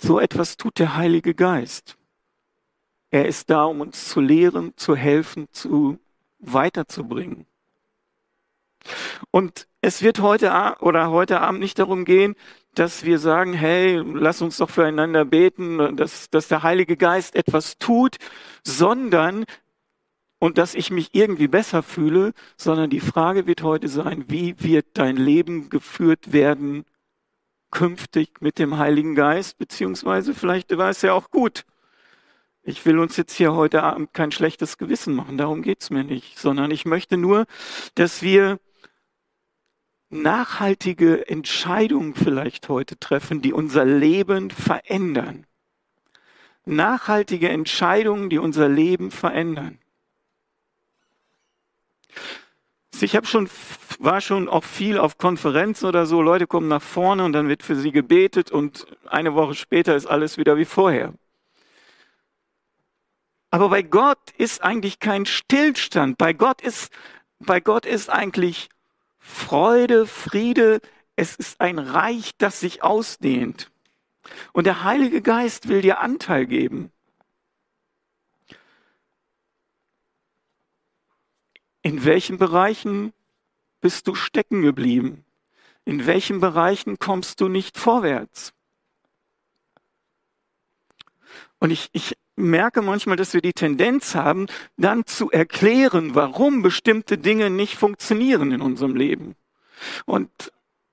So 0.00 0.20
etwas 0.20 0.56
tut 0.56 0.78
der 0.78 0.96
Heilige 0.96 1.34
Geist. 1.34 1.96
Er 3.10 3.26
ist 3.26 3.50
da, 3.50 3.64
um 3.64 3.80
uns 3.80 4.08
zu 4.08 4.20
lehren, 4.20 4.74
zu 4.76 4.94
helfen, 4.94 5.48
zu 5.52 5.98
weiterzubringen. 6.38 7.46
Und 9.30 9.66
es 9.80 10.02
wird 10.02 10.20
heute 10.20 10.76
oder 10.80 11.10
heute 11.10 11.40
Abend 11.40 11.60
nicht 11.60 11.78
darum 11.78 12.04
gehen, 12.04 12.34
dass 12.74 13.04
wir 13.04 13.18
sagen, 13.18 13.52
hey, 13.52 13.96
lass 13.96 14.42
uns 14.42 14.58
doch 14.58 14.70
füreinander 14.70 15.24
beten, 15.24 15.96
dass, 15.96 16.30
dass 16.30 16.48
der 16.48 16.62
Heilige 16.62 16.96
Geist 16.96 17.34
etwas 17.34 17.78
tut, 17.78 18.16
sondern 18.62 19.44
und 20.40 20.58
dass 20.58 20.74
ich 20.74 20.90
mich 20.90 21.10
irgendwie 21.12 21.48
besser 21.48 21.82
fühle, 21.82 22.32
sondern 22.56 22.90
die 22.90 23.00
Frage 23.00 23.46
wird 23.46 23.62
heute 23.62 23.88
sein, 23.88 24.24
wie 24.28 24.54
wird 24.58 24.86
dein 24.94 25.16
Leben 25.16 25.68
geführt 25.68 26.32
werden 26.32 26.84
künftig 27.70 28.40
mit 28.40 28.58
dem 28.58 28.78
Heiligen 28.78 29.14
Geist, 29.14 29.58
beziehungsweise 29.58 30.34
vielleicht 30.34 30.76
war 30.76 30.90
es 30.90 31.02
ja 31.02 31.12
auch 31.12 31.30
gut. 31.30 31.64
Ich 32.62 32.84
will 32.86 32.98
uns 32.98 33.16
jetzt 33.16 33.34
hier 33.34 33.54
heute 33.54 33.82
Abend 33.82 34.12
kein 34.12 34.32
schlechtes 34.32 34.78
Gewissen 34.78 35.14
machen, 35.14 35.38
darum 35.38 35.62
geht's 35.62 35.90
mir 35.90 36.04
nicht, 36.04 36.38
sondern 36.38 36.70
ich 36.70 36.84
möchte 36.84 37.16
nur, 37.16 37.46
dass 37.94 38.22
wir 38.22 38.58
nachhaltige 40.10 41.28
Entscheidungen 41.28 42.14
vielleicht 42.14 42.68
heute 42.68 42.98
treffen, 42.98 43.42
die 43.42 43.52
unser 43.52 43.84
Leben 43.84 44.50
verändern. 44.50 45.46
Nachhaltige 46.64 47.48
Entscheidungen, 47.48 48.30
die 48.30 48.38
unser 48.38 48.68
Leben 48.68 49.10
verändern. 49.10 49.78
Ich 53.00 53.14
habe 53.14 53.26
schon, 53.26 53.48
war 54.00 54.20
schon 54.20 54.48
auch 54.48 54.64
viel 54.64 54.98
auf 54.98 55.18
Konferenzen 55.18 55.86
oder 55.86 56.04
so. 56.04 56.20
Leute 56.20 56.46
kommen 56.46 56.68
nach 56.68 56.82
vorne 56.82 57.24
und 57.24 57.32
dann 57.32 57.48
wird 57.48 57.62
für 57.62 57.76
sie 57.76 57.92
gebetet 57.92 58.50
und 58.50 58.86
eine 59.06 59.34
Woche 59.34 59.54
später 59.54 59.94
ist 59.94 60.06
alles 60.06 60.36
wieder 60.36 60.56
wie 60.56 60.64
vorher. 60.64 61.14
Aber 63.50 63.68
bei 63.70 63.82
Gott 63.82 64.18
ist 64.36 64.62
eigentlich 64.62 64.98
kein 64.98 65.26
Stillstand. 65.26 66.18
Bei 66.18 66.32
Gott 66.32 66.60
ist, 66.60 66.92
bei 67.38 67.60
Gott 67.60 67.86
ist 67.86 68.10
eigentlich 68.10 68.68
Freude, 69.18 70.06
Friede, 70.06 70.80
es 71.16 71.34
ist 71.36 71.60
ein 71.60 71.78
Reich, 71.78 72.32
das 72.38 72.60
sich 72.60 72.82
ausdehnt. 72.82 73.70
Und 74.52 74.64
der 74.64 74.84
Heilige 74.84 75.22
Geist 75.22 75.68
will 75.68 75.82
dir 75.82 76.00
Anteil 76.00 76.46
geben. 76.46 76.92
In 81.82 82.04
welchen 82.04 82.38
Bereichen 82.38 83.12
bist 83.80 84.06
du 84.06 84.14
stecken 84.14 84.62
geblieben? 84.62 85.24
In 85.84 86.06
welchen 86.06 86.40
Bereichen 86.40 86.98
kommst 86.98 87.40
du 87.40 87.48
nicht 87.48 87.78
vorwärts? 87.78 88.52
Und 91.58 91.70
ich, 91.70 91.88
ich 91.92 92.16
merke 92.38 92.82
manchmal, 92.82 93.16
dass 93.16 93.34
wir 93.34 93.40
die 93.40 93.52
Tendenz 93.52 94.14
haben, 94.14 94.46
dann 94.76 95.04
zu 95.06 95.30
erklären, 95.30 96.14
warum 96.14 96.62
bestimmte 96.62 97.18
Dinge 97.18 97.50
nicht 97.50 97.76
funktionieren 97.76 98.52
in 98.52 98.60
unserem 98.60 98.96
Leben. 98.96 99.34
Und 100.06 100.30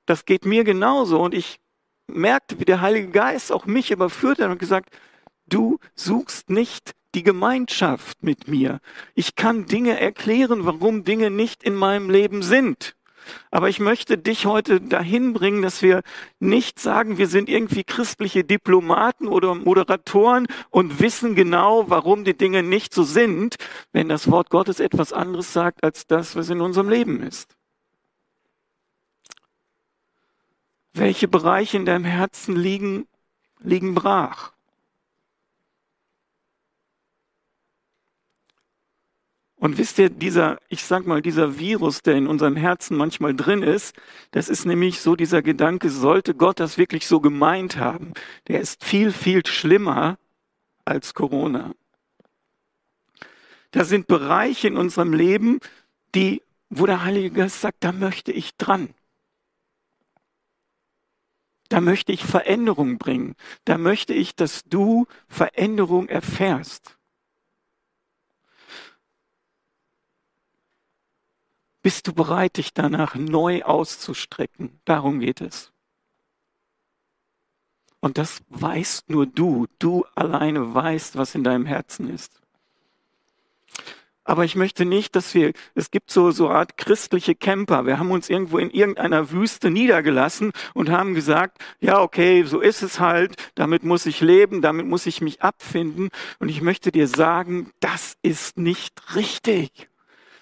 das 0.05 0.25
geht 0.25 0.45
mir 0.45 0.63
genauso. 0.63 1.21
Und 1.21 1.33
ich 1.33 1.59
merkte, 2.07 2.59
wie 2.59 2.65
der 2.65 2.81
Heilige 2.81 3.09
Geist 3.09 3.51
auch 3.51 3.65
mich 3.65 3.91
überführt 3.91 4.39
hat 4.39 4.49
und 4.49 4.59
gesagt, 4.59 4.89
du 5.47 5.79
suchst 5.95 6.49
nicht 6.49 6.93
die 7.15 7.23
Gemeinschaft 7.23 8.21
mit 8.21 8.47
mir. 8.47 8.79
Ich 9.13 9.35
kann 9.35 9.65
Dinge 9.65 9.99
erklären, 9.99 10.65
warum 10.65 11.03
Dinge 11.03 11.31
nicht 11.31 11.63
in 11.63 11.75
meinem 11.75 12.09
Leben 12.09 12.43
sind. 12.43 12.94
Aber 13.51 13.69
ich 13.69 13.79
möchte 13.79 14.17
dich 14.17 14.45
heute 14.45 14.81
dahin 14.81 15.33
bringen, 15.33 15.61
dass 15.61 15.81
wir 15.81 16.01
nicht 16.39 16.79
sagen, 16.79 17.17
wir 17.17 17.27
sind 17.27 17.49
irgendwie 17.49 17.83
christliche 17.83 18.43
Diplomaten 18.43 19.27
oder 19.27 19.55
Moderatoren 19.55 20.47
und 20.69 20.99
wissen 20.99 21.35
genau, 21.35 21.89
warum 21.89 22.23
die 22.23 22.37
Dinge 22.37 22.63
nicht 22.63 22.93
so 22.93 23.03
sind, 23.03 23.55
wenn 23.91 24.09
das 24.09 24.29
Wort 24.29 24.49
Gottes 24.49 24.79
etwas 24.79 25.13
anderes 25.13 25.53
sagt 25.53 25.83
als 25.83 26.07
das, 26.07 26.35
was 26.35 26.49
in 26.49 26.61
unserem 26.61 26.89
Leben 26.89 27.21
ist. 27.21 27.55
Welche 30.93 31.27
Bereiche 31.27 31.77
in 31.77 31.85
deinem 31.85 32.05
Herzen 32.05 32.55
liegen, 32.55 33.07
liegen 33.59 33.93
brach? 33.95 34.54
Und 39.65 39.79
wisst 39.79 39.97
ihr, 39.97 40.11
dieser, 40.11 40.59
ich 40.69 40.83
sag 40.83 41.07
mal, 41.07 41.23
dieser 41.23 41.57
Virus, 41.57 42.03
der 42.03 42.13
in 42.13 42.27
unserem 42.27 42.55
Herzen 42.55 42.95
manchmal 42.95 43.35
drin 43.35 43.63
ist, 43.63 43.95
das 44.29 44.47
ist 44.47 44.67
nämlich 44.67 44.99
so 44.99 45.15
dieser 45.15 45.41
Gedanke, 45.41 45.89
sollte 45.89 46.35
Gott 46.35 46.59
das 46.59 46.77
wirklich 46.77 47.07
so 47.07 47.19
gemeint 47.19 47.75
haben, 47.77 48.13
der 48.47 48.59
ist 48.59 48.85
viel, 48.85 49.11
viel 49.11 49.43
schlimmer 49.43 50.19
als 50.85 51.15
Corona. 51.15 51.73
Da 53.71 53.85
sind 53.85 54.05
Bereiche 54.05 54.67
in 54.67 54.77
unserem 54.77 55.13
Leben, 55.13 55.59
die, 56.13 56.43
wo 56.69 56.85
der 56.85 57.03
Heilige 57.03 57.31
Geist 57.31 57.59
sagt, 57.59 57.83
da 57.83 57.91
möchte 57.91 58.31
ich 58.31 58.55
dran. 58.57 58.93
Da 61.69 61.81
möchte 61.81 62.11
ich 62.11 62.23
Veränderung 62.23 62.99
bringen. 62.99 63.33
Da 63.63 63.79
möchte 63.79 64.13
ich, 64.13 64.35
dass 64.35 64.63
du 64.65 65.07
Veränderung 65.27 66.07
erfährst. 66.07 66.99
Bist 71.85 72.07
du 72.07 72.13
bereit, 72.13 72.57
dich 72.57 72.73
danach 72.73 73.13
neu 73.13 73.61
auszustrecken? 73.61 74.79
Darum 74.85 75.19
geht 75.19 75.39
es. 75.39 75.71
Und 77.99 78.17
das 78.17 78.41
weißt 78.49 79.11
nur 79.11 79.27
du. 79.27 79.67
Du 79.77 80.03
alleine 80.15 80.73
weißt, 80.73 81.15
was 81.15 81.35
in 81.35 81.43
deinem 81.43 81.67
Herzen 81.67 82.09
ist. 82.09 82.41
Aber 84.23 84.45
ich 84.45 84.55
möchte 84.55 84.83
nicht, 84.83 85.15
dass 85.15 85.35
wir, 85.35 85.53
es 85.75 85.91
gibt 85.91 86.09
so, 86.09 86.31
so 86.31 86.49
Art 86.49 86.75
christliche 86.75 87.35
Camper. 87.35 87.85
Wir 87.85 87.99
haben 87.99 88.09
uns 88.09 88.31
irgendwo 88.31 88.57
in 88.57 88.71
irgendeiner 88.71 89.29
Wüste 89.29 89.69
niedergelassen 89.69 90.53
und 90.73 90.89
haben 90.89 91.13
gesagt, 91.13 91.59
ja, 91.81 92.01
okay, 92.01 92.41
so 92.45 92.61
ist 92.61 92.81
es 92.81 92.99
halt. 92.99 93.35
Damit 93.53 93.83
muss 93.83 94.07
ich 94.07 94.21
leben. 94.21 94.63
Damit 94.63 94.87
muss 94.87 95.05
ich 95.05 95.21
mich 95.21 95.43
abfinden. 95.43 96.09
Und 96.39 96.49
ich 96.49 96.63
möchte 96.63 96.91
dir 96.91 97.07
sagen, 97.07 97.69
das 97.79 98.17
ist 98.23 98.57
nicht 98.57 99.15
richtig 99.15 99.87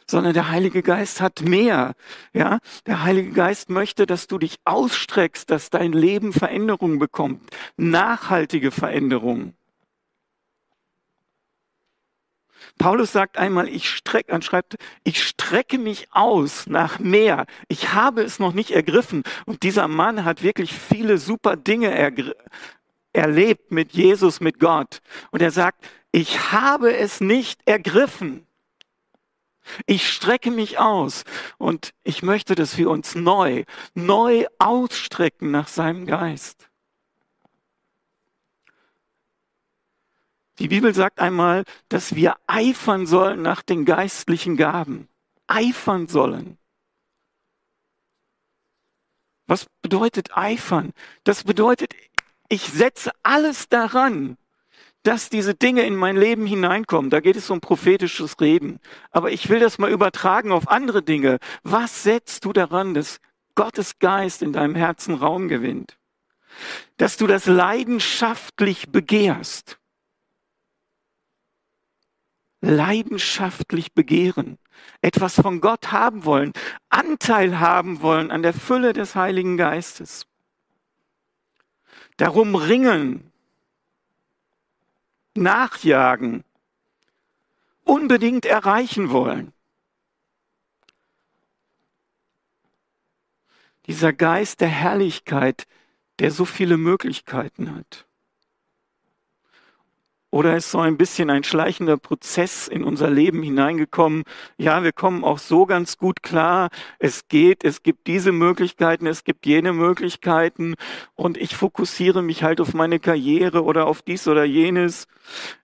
sondern 0.08 0.34
der 0.34 0.50
Heilige 0.50 0.82
Geist 0.82 1.22
hat 1.22 1.42
mehr. 1.42 1.94
Ja, 2.34 2.60
der 2.86 3.04
Heilige 3.04 3.32
Geist 3.32 3.70
möchte, 3.70 4.06
dass 4.06 4.28
du 4.28 4.38
dich 4.38 4.58
ausstreckst, 4.66 5.50
dass 5.50 5.70
dein 5.70 5.94
Leben 5.94 6.34
Veränderung 6.34 7.00
bekommt, 7.00 7.42
nachhaltige 7.78 8.72
Veränderung. 8.72 9.54
Paulus 12.78 13.12
sagt 13.12 13.38
einmal, 13.38 13.70
ich 13.70 13.90
strecke, 13.90 14.42
schreibt, 14.42 14.76
ich 15.04 15.24
strecke 15.24 15.78
mich 15.78 16.08
aus 16.12 16.68
nach 16.68 17.00
mehr. 17.00 17.46
Ich 17.68 17.94
habe 17.94 18.24
es 18.24 18.40
noch 18.40 18.54
nicht 18.54 18.72
ergriffen. 18.72 19.24
Und 19.46 19.64
dieser 19.64 19.88
Mann 19.88 20.26
hat 20.26 20.44
wirklich 20.44 20.74
viele 20.74 21.18
super 21.18 21.56
Dinge 21.56 21.94
erlebt 23.14 23.72
mit 23.72 23.94
Jesus, 23.94 24.40
mit 24.40 24.60
Gott. 24.60 25.02
Und 25.32 25.42
er 25.42 25.52
sagt, 25.52 25.86
ich 26.12 26.52
habe 26.52 26.96
es 26.96 27.22
nicht 27.22 27.62
ergriffen. 27.66 28.43
Ich 29.86 30.10
strecke 30.10 30.52
mich 30.52 30.80
aus 30.80 31.24
und 31.58 31.94
ich 32.04 32.24
möchte, 32.24 32.56
dass 32.56 32.78
wir 32.78 32.90
uns 32.90 33.16
neu, 33.16 33.64
neu 33.94 34.46
ausstrecken 34.60 35.52
nach 35.52 35.68
seinem 35.68 36.06
Geist. 36.06 36.70
Die 40.60 40.68
Bibel 40.68 40.94
sagt 40.94 41.20
einmal, 41.20 41.64
dass 41.90 42.16
wir 42.16 42.36
eifern 42.48 43.08
sollen 43.08 43.42
nach 43.42 43.64
den 43.64 43.86
geistlichen 43.86 44.56
Gaben. 44.56 45.08
Eifern 45.48 46.08
sollen. 46.08 46.58
Was 49.48 49.66
bedeutet 49.82 50.38
eifern? 50.38 50.94
Das 51.24 51.44
bedeutet, 51.44 51.94
ich 52.50 52.62
setze 52.64 53.12
alles 53.24 53.68
daran, 53.68 54.38
dass 55.04 55.30
diese 55.30 55.54
Dinge 55.54 55.84
in 55.84 55.96
mein 55.96 56.16
Leben 56.16 56.46
hineinkommen. 56.46 57.12
Da 57.12 57.20
geht 57.20 57.36
es 57.36 57.50
um 57.50 57.60
prophetisches 57.60 58.40
Reden. 58.40 58.80
Aber 59.12 59.32
ich 59.32 59.50
will 59.50 59.60
das 59.60 59.78
mal 59.78 59.92
übertragen 59.92 60.52
auf 60.52 60.70
andere 60.70 61.04
Dinge. 61.04 61.40
Was 61.64 62.04
setzt 62.04 62.46
du 62.46 62.54
daran, 62.54 62.94
dass 62.94 63.20
Gottes 63.56 64.00
Geist 64.00 64.42
in 64.42 64.54
deinem 64.54 64.76
Herzen 64.76 65.16
Raum 65.16 65.50
gewinnt? 65.50 65.98
Dass 66.98 67.18
du 67.18 67.28
das 67.28 67.46
leidenschaftlich 67.46 68.92
begehrst. 68.92 69.78
Leidenschaftlich 72.62 73.94
begehren. 73.94 74.58
Etwas 75.02 75.36
von 75.36 75.60
Gott 75.60 75.92
haben 75.92 76.24
wollen. 76.24 76.54
Anteil 76.90 77.60
haben 77.60 78.02
wollen 78.02 78.32
an 78.32 78.42
der 78.42 78.54
Fülle 78.54 78.94
des 78.94 79.16
Heiligen 79.16 79.58
Geistes. 79.58 80.26
Darum 82.16 82.56
ringen, 82.56 83.33
nachjagen, 85.36 86.44
unbedingt 87.84 88.46
erreichen 88.46 89.10
wollen. 89.10 89.54
Dieser 93.88 94.14
Geist 94.14 94.62
der 94.62 94.70
Herrlichkeit, 94.70 95.68
der 96.20 96.32
so 96.32 96.46
viele 96.46 96.78
Möglichkeiten 96.78 97.76
hat. 97.76 98.08
Oder 100.34 100.58
ist 100.58 100.72
so 100.72 100.80
ein 100.80 100.98
bisschen 100.98 101.30
ein 101.30 101.44
schleichender 101.44 101.96
Prozess 101.96 102.68
in 102.68 102.84
unser 102.84 103.08
Leben 103.08 103.44
hineingekommen? 103.44 104.24
Ja, 104.58 104.82
wir 104.82 104.92
kommen 104.92 105.24
auch 105.24 105.38
so 105.38 105.68
ganz 105.68 106.00
gut 106.00 106.24
klar. 106.24 106.70
Es 106.98 107.28
geht, 107.28 107.64
es 107.64 107.84
gibt 107.84 108.08
diese 108.08 108.32
Möglichkeiten, 108.32 109.06
es 109.06 109.26
gibt 109.26 109.46
jene 109.46 109.74
Möglichkeiten. 109.74 110.74
Und 111.14 111.38
ich 111.38 111.56
fokussiere 111.56 112.24
mich 112.24 112.42
halt 112.42 112.62
auf 112.62 112.74
meine 112.74 112.98
Karriere 113.00 113.64
oder 113.64 113.86
auf 113.86 114.02
dies 114.02 114.28
oder 114.28 114.44
jenes. 114.44 115.06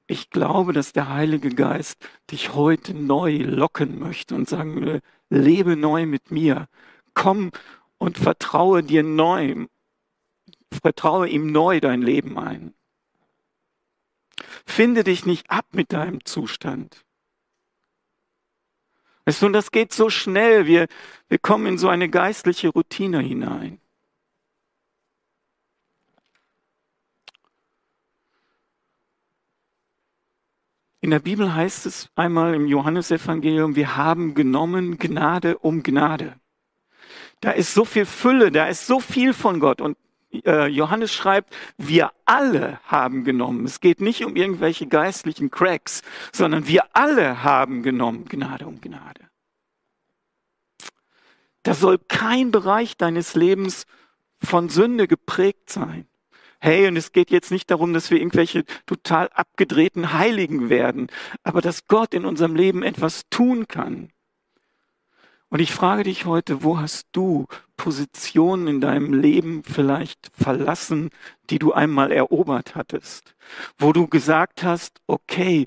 Ich 0.05 0.29
glaube, 0.29 0.71
dass 0.71 0.93
der 0.93 1.09
Heilige 1.09 1.49
Geist 1.49 2.07
dich 2.29 2.53
heute 2.53 2.93
neu 2.93 3.37
locken 3.37 3.97
möchte 3.97 4.35
und 4.35 4.47
sagen 4.47 4.79
will, 4.85 5.01
lebe 5.31 5.77
neu 5.77 6.05
mit 6.05 6.29
mir. 6.29 6.67
Komm 7.15 7.49
und 7.97 8.19
vertraue 8.19 8.83
dir 8.83 9.01
neu. 9.01 9.65
Vertraue 10.71 11.27
ihm 11.27 11.51
neu 11.51 11.79
dein 11.79 12.03
Leben 12.03 12.37
ein. 12.37 12.75
Finde 14.65 15.03
dich 15.03 15.25
nicht 15.25 15.49
ab 15.49 15.65
mit 15.71 15.93
deinem 15.93 16.23
Zustand. 16.25 17.05
Weißt 19.25 19.41
du, 19.41 19.45
und 19.45 19.53
das 19.53 19.71
geht 19.71 19.93
so 19.93 20.09
schnell. 20.09 20.65
Wir, 20.65 20.87
wir 21.27 21.37
kommen 21.37 21.67
in 21.67 21.77
so 21.77 21.87
eine 21.87 22.09
geistliche 22.09 22.69
Routine 22.69 23.19
hinein. 23.19 23.79
In 31.01 31.11
der 31.11 31.19
Bibel 31.19 31.53
heißt 31.53 31.85
es 31.85 32.09
einmal 32.15 32.53
im 32.53 32.67
Johannesevangelium, 32.67 33.75
wir 33.75 33.95
haben 33.95 34.35
genommen 34.35 34.97
Gnade 34.97 35.57
um 35.57 35.81
Gnade. 35.81 36.39
Da 37.39 37.51
ist 37.51 37.73
so 37.73 37.85
viel 37.85 38.05
Fülle, 38.05 38.51
da 38.51 38.67
ist 38.67 38.85
so 38.85 38.99
viel 38.99 39.33
von 39.33 39.59
Gott. 39.59 39.79
Und 39.79 39.97
Johannes 40.31 41.11
schreibt, 41.11 41.55
wir 41.77 42.11
alle 42.25 42.79
haben 42.85 43.23
genommen. 43.23 43.65
Es 43.65 43.79
geht 43.79 43.99
nicht 43.99 44.23
um 44.23 44.35
irgendwelche 44.35 44.85
geistlichen 44.85 45.49
Cracks, 45.49 46.03
sondern 46.31 46.67
wir 46.67 46.83
alle 46.93 47.43
haben 47.43 47.81
genommen 47.81 48.25
Gnade 48.25 48.67
um 48.67 48.79
Gnade. 48.79 49.21
Da 51.63 51.73
soll 51.73 51.97
kein 51.97 52.51
Bereich 52.51 52.95
deines 52.95 53.35
Lebens 53.35 53.85
von 54.41 54.69
Sünde 54.69 55.07
geprägt 55.07 55.69
sein. 55.69 56.07
Hey, 56.59 56.87
und 56.87 56.95
es 56.97 57.11
geht 57.11 57.31
jetzt 57.31 57.51
nicht 57.51 57.71
darum, 57.71 57.93
dass 57.93 58.11
wir 58.11 58.19
irgendwelche 58.19 58.65
total 58.85 59.29
abgedrehten 59.29 60.13
Heiligen 60.13 60.69
werden, 60.69 61.07
aber 61.43 61.61
dass 61.61 61.87
Gott 61.87 62.13
in 62.13 62.25
unserem 62.25 62.55
Leben 62.55 62.83
etwas 62.83 63.29
tun 63.29 63.67
kann. 63.67 64.11
Und 65.49 65.61
ich 65.61 65.73
frage 65.73 66.03
dich 66.03 66.25
heute, 66.25 66.63
wo 66.63 66.79
hast 66.79 67.07
du 67.11 67.47
Positionen 67.75 68.67
in 68.67 68.81
deinem 68.81 69.13
Leben 69.13 69.63
vielleicht 69.63 70.31
verlassen, 70.33 71.09
die 71.49 71.57
du 71.57 71.73
einmal 71.73 72.11
erobert 72.11 72.75
hattest? 72.75 73.35
Wo 73.77 73.91
du 73.91 74.07
gesagt 74.07 74.61
hast, 74.63 75.01
okay, 75.07 75.65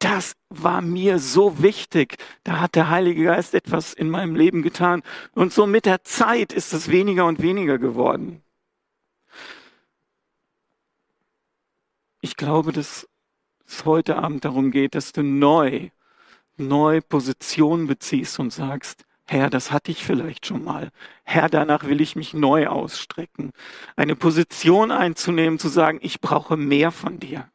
das 0.00 0.34
war 0.48 0.80
mir 0.80 1.18
so 1.20 1.62
wichtig. 1.62 2.16
Da 2.42 2.58
hat 2.58 2.74
der 2.74 2.90
Heilige 2.90 3.24
Geist 3.24 3.54
etwas 3.54 3.92
in 3.92 4.10
meinem 4.10 4.34
Leben 4.34 4.62
getan. 4.62 5.02
Und 5.32 5.52
so 5.52 5.66
mit 5.66 5.86
der 5.86 6.02
Zeit 6.02 6.52
ist 6.52 6.72
es 6.72 6.90
weniger 6.90 7.26
und 7.26 7.40
weniger 7.40 7.78
geworden. 7.78 8.42
Ich 12.20 12.36
glaube, 12.36 12.72
dass 12.72 13.08
es 13.66 13.84
heute 13.84 14.16
Abend 14.16 14.44
darum 14.44 14.72
geht, 14.72 14.94
dass 14.94 15.12
du 15.12 15.22
neu, 15.22 15.90
neu 16.56 17.00
Position 17.00 17.86
beziehst 17.86 18.40
und 18.40 18.52
sagst, 18.52 19.04
Herr, 19.32 19.48
das 19.48 19.70
hatte 19.70 19.92
ich 19.92 20.04
vielleicht 20.04 20.44
schon 20.44 20.64
mal. 20.64 20.90
Herr, 21.22 21.48
danach 21.48 21.84
will 21.84 22.00
ich 22.00 22.16
mich 22.16 22.34
neu 22.34 22.66
ausstrecken. 22.66 23.52
Eine 23.94 24.16
Position 24.16 24.90
einzunehmen, 24.90 25.60
zu 25.60 25.68
sagen, 25.68 26.00
ich 26.02 26.20
brauche 26.20 26.56
mehr 26.56 26.90
von 26.90 27.20
dir. 27.20 27.48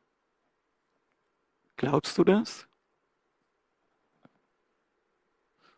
Glaubst 1.76 2.18
du 2.18 2.24
das? 2.24 2.66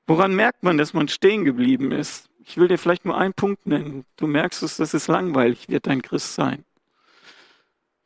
Woran 0.06 0.36
merkt 0.36 0.62
man, 0.62 0.78
dass 0.78 0.94
man 0.94 1.08
stehen 1.08 1.44
geblieben 1.46 1.92
ist? 1.92 2.30
Ich 2.46 2.58
will 2.58 2.68
dir 2.68 2.78
vielleicht 2.78 3.06
nur 3.06 3.18
einen 3.18 3.34
Punkt 3.34 3.66
nennen. 3.66 4.06
Du 4.18 4.28
merkst 4.28 4.62
es, 4.62 4.78
dass 4.78 4.94
es 4.94 5.08
langweilig 5.08 5.68
wird, 5.68 5.88
dein 5.88 6.04
Christsein. 6.04 6.64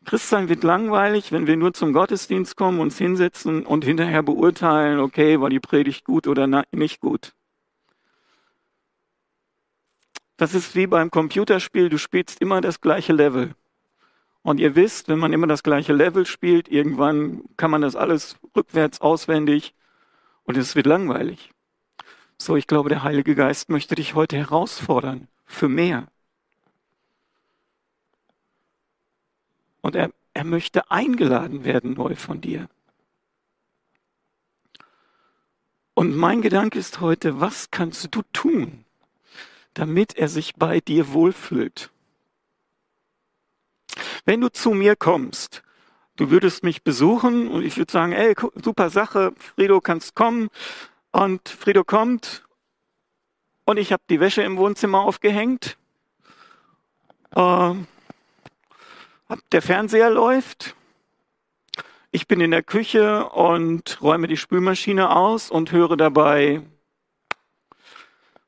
Christsein 0.05 0.47
wird 0.47 0.63
langweilig, 0.63 1.33
wenn 1.33 1.45
wir 1.45 1.57
nur 1.57 1.73
zum 1.73 1.91
Gottesdienst 1.91 2.55
kommen, 2.55 2.79
uns 2.79 2.97
hinsetzen 2.97 3.65
und 3.65 3.83
hinterher 3.83 4.23
beurteilen, 4.23 4.99
okay, 4.99 5.41
war 5.41 5.49
die 5.49 5.59
Predigt 5.59 6.05
gut 6.05 6.27
oder 6.27 6.47
nicht 6.71 7.01
gut. 7.01 7.33
Das 10.41 10.55
ist 10.55 10.75
wie 10.75 10.87
beim 10.87 11.11
Computerspiel, 11.11 11.87
du 11.89 11.99
spielst 11.99 12.41
immer 12.41 12.61
das 12.61 12.81
gleiche 12.81 13.13
Level. 13.13 13.53
Und 14.41 14.59
ihr 14.59 14.75
wisst, 14.75 15.07
wenn 15.07 15.19
man 15.19 15.33
immer 15.33 15.45
das 15.45 15.61
gleiche 15.61 15.93
Level 15.93 16.25
spielt, 16.25 16.67
irgendwann 16.67 17.43
kann 17.57 17.69
man 17.69 17.83
das 17.83 17.95
alles 17.95 18.37
rückwärts 18.55 19.01
auswendig 19.01 19.75
und 20.45 20.57
es 20.57 20.75
wird 20.75 20.87
langweilig. 20.87 21.51
So, 22.39 22.55
ich 22.55 22.65
glaube, 22.65 22.89
der 22.89 23.03
Heilige 23.03 23.35
Geist 23.35 23.69
möchte 23.69 23.93
dich 23.93 24.15
heute 24.15 24.35
herausfordern 24.35 25.27
für 25.45 25.69
mehr. 25.69 26.07
Und 29.81 29.95
er, 29.95 30.09
er 30.33 30.43
möchte 30.43 30.89
eingeladen 30.89 31.65
werden 31.65 31.93
neu 31.93 32.15
von 32.15 32.41
dir. 32.41 32.67
Und 35.93 36.15
mein 36.17 36.41
Gedanke 36.41 36.79
ist 36.79 36.99
heute, 36.99 37.39
was 37.39 37.69
kannst 37.69 38.15
du 38.15 38.23
tun, 38.33 38.85
damit 39.73 40.17
er 40.17 40.27
sich 40.27 40.55
bei 40.55 40.79
dir 40.79 41.13
wohlfühlt. 41.13 41.91
Wenn 44.25 44.41
du 44.41 44.49
zu 44.49 44.71
mir 44.71 44.95
kommst, 44.95 45.63
du 46.15 46.29
würdest 46.29 46.63
mich 46.63 46.83
besuchen 46.83 47.47
und 47.47 47.63
ich 47.63 47.77
würde 47.77 47.91
sagen, 47.91 48.11
ey, 48.11 48.35
super 48.63 48.89
Sache, 48.89 49.33
Frido, 49.37 49.81
kannst 49.81 50.15
kommen. 50.15 50.49
Und 51.11 51.49
Frido 51.49 51.83
kommt 51.83 52.45
und 53.65 53.77
ich 53.77 53.91
habe 53.91 54.03
die 54.09 54.19
Wäsche 54.19 54.43
im 54.43 54.57
Wohnzimmer 54.57 55.01
aufgehängt. 55.01 55.77
Äh, 57.35 57.73
der 59.51 59.61
Fernseher 59.61 60.09
läuft. 60.09 60.75
Ich 62.11 62.27
bin 62.27 62.41
in 62.41 62.51
der 62.51 62.63
Küche 62.63 63.29
und 63.29 64.01
räume 64.01 64.27
die 64.27 64.37
Spülmaschine 64.37 65.15
aus 65.15 65.49
und 65.49 65.71
höre 65.71 65.95
dabei 65.95 66.61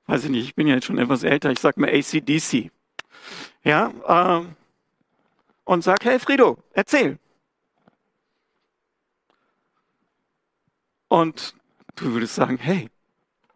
weiß 0.07 0.25
ich 0.25 0.29
nicht, 0.29 0.45
ich 0.45 0.55
bin 0.55 0.67
ja 0.67 0.75
jetzt 0.75 0.85
schon 0.85 0.97
etwas 0.97 1.23
älter, 1.23 1.51
ich 1.51 1.59
sag 1.59 1.77
mal 1.77 1.89
ACDC. 1.89 2.71
Ja, 3.63 4.41
äh, 4.41 4.45
und 5.65 5.83
sag, 5.83 6.03
hey 6.03 6.19
Frido, 6.19 6.57
erzähl. 6.73 7.17
Und 11.07 11.55
du 11.95 12.13
würdest 12.13 12.35
sagen, 12.35 12.57
hey, 12.57 12.89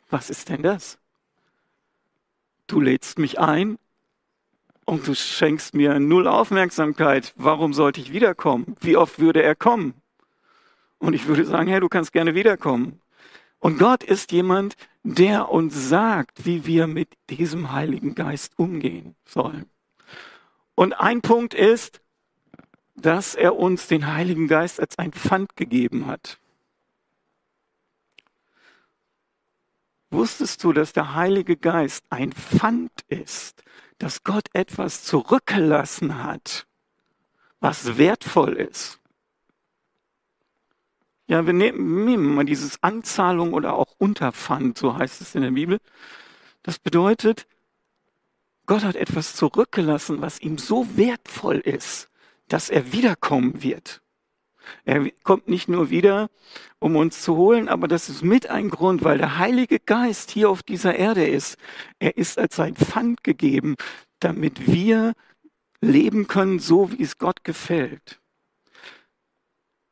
was 0.10 0.29
ist 0.29 0.49
denn 0.49 0.62
das? 0.62 0.97
Du 2.67 2.79
lädst 2.79 3.19
mich 3.19 3.39
ein 3.39 3.77
und 4.86 5.07
du 5.07 5.15
schenkst 5.15 5.73
mir 5.73 5.99
null 5.99 6.27
Aufmerksamkeit. 6.27 7.33
Warum 7.36 7.73
sollte 7.73 7.99
ich 7.99 8.13
wiederkommen? 8.13 8.75
Wie 8.79 8.95
oft 8.95 9.19
würde 9.19 9.41
er 9.41 9.55
kommen? 9.55 9.95
Und 10.99 11.13
ich 11.13 11.27
würde 11.27 11.45
sagen, 11.45 11.67
hey, 11.67 11.79
du 11.79 11.89
kannst 11.89 12.13
gerne 12.13 12.36
wiederkommen. 12.36 13.01
Und 13.60 13.80
Gott 13.80 14.04
ist 14.04 14.32
jemand, 14.32 14.76
der 15.04 15.50
uns 15.50 15.89
sagt, 15.89 16.46
wie 16.46 16.65
wir 16.65 16.88
mit 16.88 17.10
diesem 17.30 17.72
Heiligen 17.72 18.13
Geist 18.13 18.54
umgehen 18.58 19.15
sollen. 19.26 19.70
Und 20.76 20.93
ein 20.93 21.22
Punkt 21.22 21.54
ist, 21.54 22.02
dass 22.96 23.36
er 23.36 23.56
uns 23.56 23.88
den 23.88 24.13
Heiligen 24.13 24.48
Geist 24.48 24.80
als 24.80 24.98
ein 24.98 25.12
Pfand 25.12 25.56
gegeben 25.56 26.08
hat. 26.08 26.39
Wusstest 30.10 30.63
du, 30.63 30.74
dass 30.74 30.93
der 30.93 31.15
Heilige 31.15 31.58
Geist 31.58 32.06
ein 32.10 32.32
Pfand 32.32 32.91
ist, 33.08 33.63
dass 33.98 34.24
Gott 34.24 34.48
etwas 34.54 35.04
zurückgelassen 35.04 36.24
hat, 36.24 36.67
was 37.60 37.98
wertvoll 37.98 38.54
ist? 38.54 39.00
Ja, 41.27 41.45
wir 41.45 41.53
nehmen, 41.53 42.05
nehmen 42.05 42.35
mal 42.35 42.45
dieses 42.45 42.81
Anzahlung 42.81 43.53
oder 43.53 43.73
auch 43.75 43.93
Unterpfand, 43.97 44.77
so 44.77 44.97
heißt 44.97 45.21
es 45.21 45.35
in 45.35 45.41
der 45.41 45.51
Bibel. 45.51 45.79
Das 46.63 46.79
bedeutet, 46.79 47.47
Gott 48.65 48.83
hat 48.83 48.95
etwas 48.95 49.35
zurückgelassen, 49.35 50.21
was 50.21 50.39
ihm 50.41 50.57
so 50.57 50.87
wertvoll 50.97 51.57
ist, 51.57 52.09
dass 52.47 52.69
er 52.69 52.91
wiederkommen 52.93 53.61
wird. 53.61 54.01
Er 54.85 55.09
kommt 55.23 55.47
nicht 55.47 55.69
nur 55.69 55.89
wieder, 55.89 56.29
um 56.79 56.95
uns 56.95 57.21
zu 57.21 57.35
holen, 57.35 57.69
aber 57.69 57.87
das 57.87 58.09
ist 58.09 58.23
mit 58.23 58.49
ein 58.49 58.69
Grund, 58.69 59.03
weil 59.03 59.17
der 59.17 59.37
Heilige 59.37 59.79
Geist 59.79 60.31
hier 60.31 60.49
auf 60.49 60.63
dieser 60.63 60.95
Erde 60.95 61.25
ist. 61.25 61.57
Er 61.99 62.17
ist 62.17 62.37
als 62.37 62.59
ein 62.59 62.75
Pfand 62.75 63.23
gegeben, 63.23 63.75
damit 64.19 64.67
wir 64.67 65.13
leben 65.81 66.27
können, 66.27 66.59
so 66.59 66.91
wie 66.91 67.03
es 67.03 67.17
Gott 67.17 67.43
gefällt. 67.43 68.19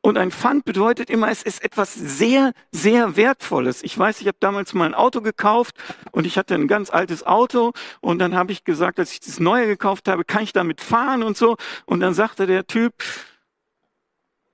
Und 0.05 0.19
ein 0.19 0.29
Pfand 0.29 0.65
bedeutet 0.65 1.09
immer, 1.09 1.31
es 1.31 1.41
ist 1.41 1.63
etwas 1.63 1.95
sehr, 1.95 2.53
sehr 2.71 3.15
Wertvolles. 3.15 3.81
Ich 3.81 3.97
weiß, 3.97 4.21
ich 4.21 4.27
habe 4.27 4.37
damals 4.39 4.75
mal 4.75 4.85
ein 4.85 4.93
Auto 4.93 5.19
gekauft 5.19 5.75
und 6.11 6.27
ich 6.27 6.37
hatte 6.37 6.53
ein 6.53 6.67
ganz 6.67 6.91
altes 6.91 7.25
Auto 7.25 7.71
und 8.01 8.19
dann 8.19 8.35
habe 8.35 8.51
ich 8.51 8.63
gesagt, 8.63 8.99
als 8.99 9.13
ich 9.13 9.19
das 9.19 9.39
neue 9.39 9.65
gekauft 9.65 10.07
habe, 10.07 10.23
kann 10.23 10.43
ich 10.43 10.53
damit 10.53 10.79
fahren 10.79 11.23
und 11.23 11.37
so. 11.37 11.57
Und 11.87 12.01
dann 12.01 12.13
sagte 12.13 12.45
der 12.45 12.67
Typ, 12.67 12.93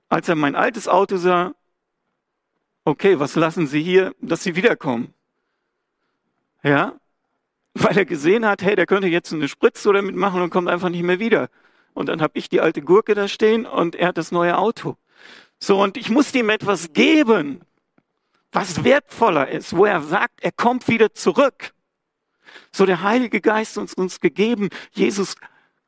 als 0.08 0.26
er 0.26 0.36
mein 0.36 0.56
altes 0.56 0.88
Auto 0.88 1.18
sah, 1.18 1.52
okay, 2.86 3.20
was 3.20 3.36
lassen 3.36 3.66
Sie 3.66 3.82
hier, 3.82 4.14
dass 4.22 4.42
Sie 4.42 4.56
wiederkommen? 4.56 5.12
Ja, 6.62 6.94
weil 7.74 7.98
er 7.98 8.06
gesehen 8.06 8.46
hat, 8.46 8.62
hey, 8.62 8.74
der 8.74 8.86
könnte 8.86 9.08
jetzt 9.08 9.34
eine 9.34 9.48
Spritze 9.48 9.92
damit 9.92 10.16
machen 10.16 10.40
und 10.40 10.48
kommt 10.48 10.70
einfach 10.70 10.88
nicht 10.88 11.02
mehr 11.02 11.18
wieder. 11.18 11.50
Und 11.92 12.08
dann 12.08 12.22
habe 12.22 12.38
ich 12.38 12.48
die 12.48 12.62
alte 12.62 12.80
Gurke 12.80 13.14
da 13.14 13.28
stehen 13.28 13.66
und 13.66 13.96
er 13.96 14.08
hat 14.08 14.16
das 14.16 14.32
neue 14.32 14.56
Auto. 14.56 14.96
So, 15.62 15.80
und 15.80 15.96
ich 15.96 16.10
musste 16.10 16.40
ihm 16.40 16.50
etwas 16.50 16.92
geben, 16.92 17.60
was 18.50 18.82
wertvoller 18.82 19.48
ist, 19.48 19.76
wo 19.76 19.84
er 19.84 20.02
sagt, 20.02 20.42
er 20.42 20.50
kommt 20.50 20.88
wieder 20.88 21.14
zurück. 21.14 21.72
So, 22.72 22.84
der 22.84 23.02
Heilige 23.02 23.40
Geist 23.40 23.78
uns 23.78 23.94
uns 23.94 24.18
gegeben. 24.18 24.70
Jesus 24.90 25.36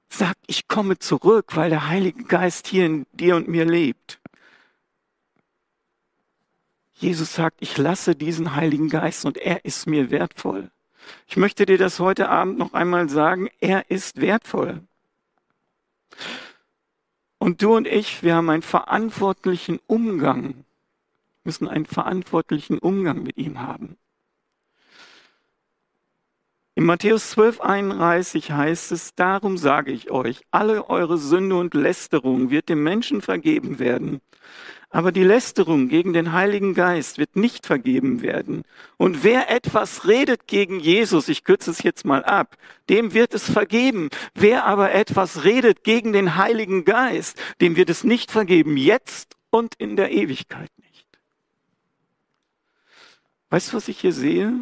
sagt, 0.09 0.39
ich 0.47 0.69
komme 0.69 1.01
zurück, 1.01 1.57
weil 1.57 1.71
der 1.71 1.89
Heilige 1.89 2.23
Geist 2.23 2.69
hier 2.69 2.87
in 2.87 3.07
dir 3.15 3.35
und 3.35 3.49
mir 3.49 3.65
lebt. 3.65 4.21
Jesus 6.93 7.35
sagt, 7.35 7.57
ich 7.59 7.77
lasse 7.77 8.15
diesen 8.15 8.55
Heiligen 8.55 8.89
Geist 8.89 9.25
und 9.25 9.39
er 9.39 9.65
ist 9.65 9.89
mir 9.89 10.13
wertvoll. 10.13 10.71
Ich 11.27 11.37
möchte 11.37 11.67
dir 11.67 11.79
das 11.79 11.99
heute 11.99 12.29
Abend 12.29 12.59
noch 12.59 12.75
einmal 12.75 13.09
sagen, 13.09 13.49
er 13.59 13.91
ist 13.91 14.21
wertvoll. 14.21 14.83
Und 17.45 17.61
du 17.61 17.77
und 17.77 17.87
ich, 17.87 18.23
wir 18.23 18.37
haben 18.37 18.49
einen 18.49 18.63
verantwortlichen 18.63 19.79
Umgang, 19.87 20.65
müssen 21.45 21.69
einen 21.69 21.85
verantwortlichen 21.85 22.79
Umgang 22.79 23.23
mit 23.23 23.37
ihm 23.37 23.61
haben. 23.61 23.99
In 26.75 26.87
Matthäus 26.87 27.33
12, 27.33 27.61
31 27.61 28.51
heißt 28.51 28.93
es, 28.93 29.15
darum 29.15 29.59
sage 29.59 29.93
ich 29.93 30.11
euch, 30.11 30.41
alle 30.53 30.89
eure 30.89 31.19
Sünde 31.19 31.57
und 31.57 31.75
Lästerung 31.75 32.49
wird 32.49 32.71
dem 32.71 32.83
Menschen 32.83 33.21
vergeben 33.21 33.79
werden. 33.79 34.23
Aber 34.95 35.11
die 35.11 35.25
Lästerung 35.25 35.89
gegen 35.89 36.13
den 36.13 36.31
Heiligen 36.31 36.73
Geist 36.73 37.19
wird 37.19 37.35
nicht 37.35 37.67
vergeben 37.67 38.23
werden. 38.23 38.63
Und 38.97 39.25
wer 39.25 39.51
etwas 39.51 40.07
redet 40.07 40.47
gegen 40.47 40.79
Jesus, 40.79 41.29
ich 41.29 41.43
kürze 41.43 41.73
es 41.73 41.83
jetzt 41.83 42.05
mal 42.05 42.25
ab, 42.25 42.57
dem 42.89 43.13
wird 43.13 43.35
es 43.35 43.51
vergeben. 43.51 44.09
Wer 44.37 44.67
aber 44.67 44.93
etwas 44.93 45.43
redet 45.43 45.83
gegen 45.83 46.13
den 46.13 46.37
Heiligen 46.37 46.85
Geist, 46.85 47.43
dem 47.61 47.75
wird 47.75 47.91
es 47.91 48.05
nicht 48.05 48.31
vergeben, 48.31 48.77
jetzt 48.77 49.35
und 49.51 49.75
in 49.79 49.97
der 49.97 50.13
Ewigkeit 50.13 50.71
nicht. 50.79 51.09
Weißt 53.51 53.73
du, 53.73 53.77
was 53.79 53.89
ich 53.89 53.99
hier 53.99 54.13
sehe? 54.13 54.53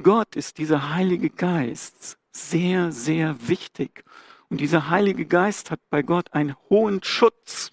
Gott 0.00 0.36
ist 0.36 0.58
dieser 0.58 0.94
Heilige 0.94 1.30
Geist 1.30 2.18
sehr, 2.30 2.92
sehr 2.92 3.48
wichtig. 3.48 4.04
Und 4.50 4.60
dieser 4.60 4.88
Heilige 4.88 5.26
Geist 5.26 5.70
hat 5.70 5.80
bei 5.90 6.02
Gott 6.02 6.32
einen 6.32 6.56
hohen 6.70 7.02
Schutz. 7.02 7.72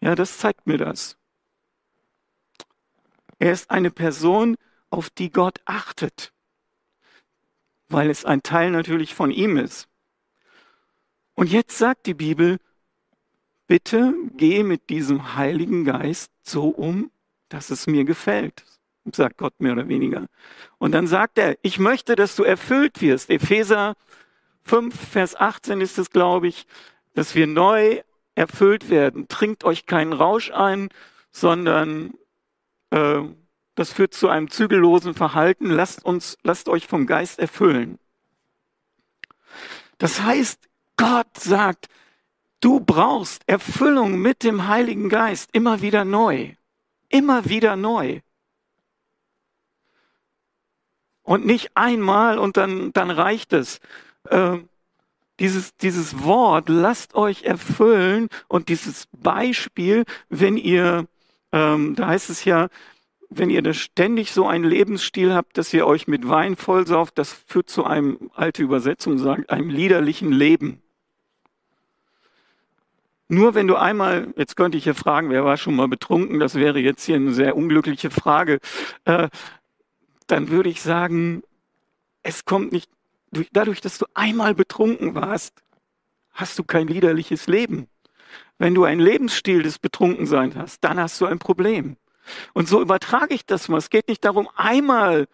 Ja, 0.00 0.14
das 0.14 0.38
zeigt 0.38 0.66
mir 0.66 0.78
das. 0.78 1.18
Er 3.38 3.52
ist 3.52 3.70
eine 3.70 3.90
Person, 3.90 4.56
auf 4.90 5.08
die 5.10 5.30
Gott 5.30 5.60
achtet, 5.64 6.32
weil 7.88 8.10
es 8.10 8.24
ein 8.24 8.42
Teil 8.42 8.70
natürlich 8.70 9.14
von 9.14 9.30
ihm 9.30 9.56
ist. 9.56 9.88
Und 11.34 11.50
jetzt 11.50 11.78
sagt 11.78 12.06
die 12.06 12.14
Bibel, 12.14 12.58
bitte 13.66 14.14
geh 14.36 14.62
mit 14.62 14.90
diesem 14.90 15.36
Heiligen 15.36 15.84
Geist 15.84 16.32
so 16.42 16.68
um, 16.68 17.10
dass 17.48 17.70
es 17.70 17.86
mir 17.86 18.04
gefällt, 18.04 18.64
sagt 19.12 19.38
Gott 19.38 19.58
mehr 19.60 19.72
oder 19.72 19.88
weniger. 19.88 20.26
Und 20.78 20.92
dann 20.92 21.06
sagt 21.06 21.38
er, 21.38 21.56
ich 21.62 21.78
möchte, 21.78 22.16
dass 22.16 22.36
du 22.36 22.42
erfüllt 22.42 23.00
wirst. 23.00 23.30
Epheser 23.30 23.94
5, 24.70 24.94
Vers 24.94 25.34
18 25.34 25.80
ist 25.80 25.98
es, 25.98 26.10
glaube 26.10 26.46
ich, 26.46 26.64
dass 27.14 27.34
wir 27.34 27.48
neu 27.48 28.02
erfüllt 28.36 28.88
werden. 28.88 29.26
Trinkt 29.26 29.64
euch 29.64 29.84
keinen 29.84 30.12
Rausch 30.12 30.52
ein, 30.52 30.90
sondern 31.32 32.14
äh, 32.90 33.22
das 33.74 33.92
führt 33.92 34.14
zu 34.14 34.28
einem 34.28 34.48
zügellosen 34.48 35.14
Verhalten. 35.14 35.70
Lasst 35.70 36.04
uns, 36.04 36.38
lasst 36.44 36.68
euch 36.68 36.86
vom 36.86 37.08
Geist 37.08 37.40
erfüllen. 37.40 37.98
Das 39.98 40.22
heißt, 40.22 40.60
Gott 40.96 41.36
sagt, 41.36 41.88
du 42.60 42.78
brauchst 42.78 43.42
Erfüllung 43.48 44.20
mit 44.20 44.44
dem 44.44 44.68
Heiligen 44.68 45.08
Geist 45.08 45.50
immer 45.52 45.82
wieder 45.82 46.04
neu. 46.04 46.54
Immer 47.08 47.46
wieder 47.46 47.74
neu. 47.74 48.20
Und 51.22 51.44
nicht 51.44 51.76
einmal 51.76 52.38
und 52.38 52.56
dann, 52.56 52.92
dann 52.92 53.10
reicht 53.10 53.52
es. 53.52 53.80
Äh, 54.28 54.58
dieses, 55.38 55.74
dieses 55.78 56.22
Wort, 56.22 56.68
lasst 56.68 57.14
euch 57.14 57.44
erfüllen 57.44 58.28
und 58.46 58.68
dieses 58.68 59.06
Beispiel, 59.16 60.04
wenn 60.28 60.58
ihr, 60.58 61.06
ähm, 61.52 61.94
da 61.96 62.08
heißt 62.08 62.28
es 62.28 62.44
ja, 62.44 62.68
wenn 63.30 63.48
ihr 63.48 63.62
das 63.62 63.76
ständig 63.78 64.32
so 64.32 64.46
einen 64.46 64.64
Lebensstil 64.64 65.32
habt, 65.32 65.56
dass 65.56 65.72
ihr 65.72 65.86
euch 65.86 66.08
mit 66.08 66.28
Wein 66.28 66.56
vollsauft, 66.56 67.16
das 67.16 67.32
führt 67.46 67.70
zu 67.70 67.84
einem, 67.84 68.30
alte 68.34 68.62
Übersetzung 68.62 69.18
sagt, 69.18 69.50
einem 69.50 69.70
liederlichen 69.70 70.32
Leben. 70.32 70.82
Nur 73.28 73.54
wenn 73.54 73.68
du 73.68 73.76
einmal, 73.76 74.34
jetzt 74.36 74.56
könnte 74.56 74.76
ich 74.76 74.84
ja 74.84 74.94
fragen, 74.94 75.30
wer 75.30 75.44
war 75.44 75.56
schon 75.56 75.76
mal 75.76 75.86
betrunken, 75.86 76.40
das 76.40 76.56
wäre 76.56 76.80
jetzt 76.80 77.04
hier 77.04 77.14
eine 77.14 77.32
sehr 77.32 77.56
unglückliche 77.56 78.10
Frage, 78.10 78.58
äh, 79.04 79.28
dann 80.26 80.48
würde 80.48 80.68
ich 80.68 80.82
sagen, 80.82 81.42
es 82.24 82.44
kommt 82.44 82.72
nicht, 82.72 82.90
dadurch, 83.52 83.80
dass 83.80 83.98
du 83.98 84.06
einmal 84.14 84.54
betrunken 84.54 85.14
warst, 85.14 85.62
hast 86.32 86.58
du 86.58 86.64
kein 86.64 86.88
liederliches 86.88 87.46
Leben. 87.46 87.88
Wenn 88.58 88.74
du 88.74 88.84
einen 88.84 89.00
Lebensstil 89.00 89.62
des 89.62 89.78
Betrunkenseins 89.78 90.56
hast, 90.56 90.84
dann 90.84 90.98
hast 90.98 91.20
du 91.20 91.26
ein 91.26 91.38
Problem. 91.38 91.96
Und 92.52 92.68
so 92.68 92.80
übertrage 92.80 93.34
ich 93.34 93.46
das 93.46 93.68
mal. 93.68 93.78
Es 93.78 93.90
geht 93.90 94.08
nicht 94.08 94.24
darum, 94.24 94.48
einmal 94.56 95.26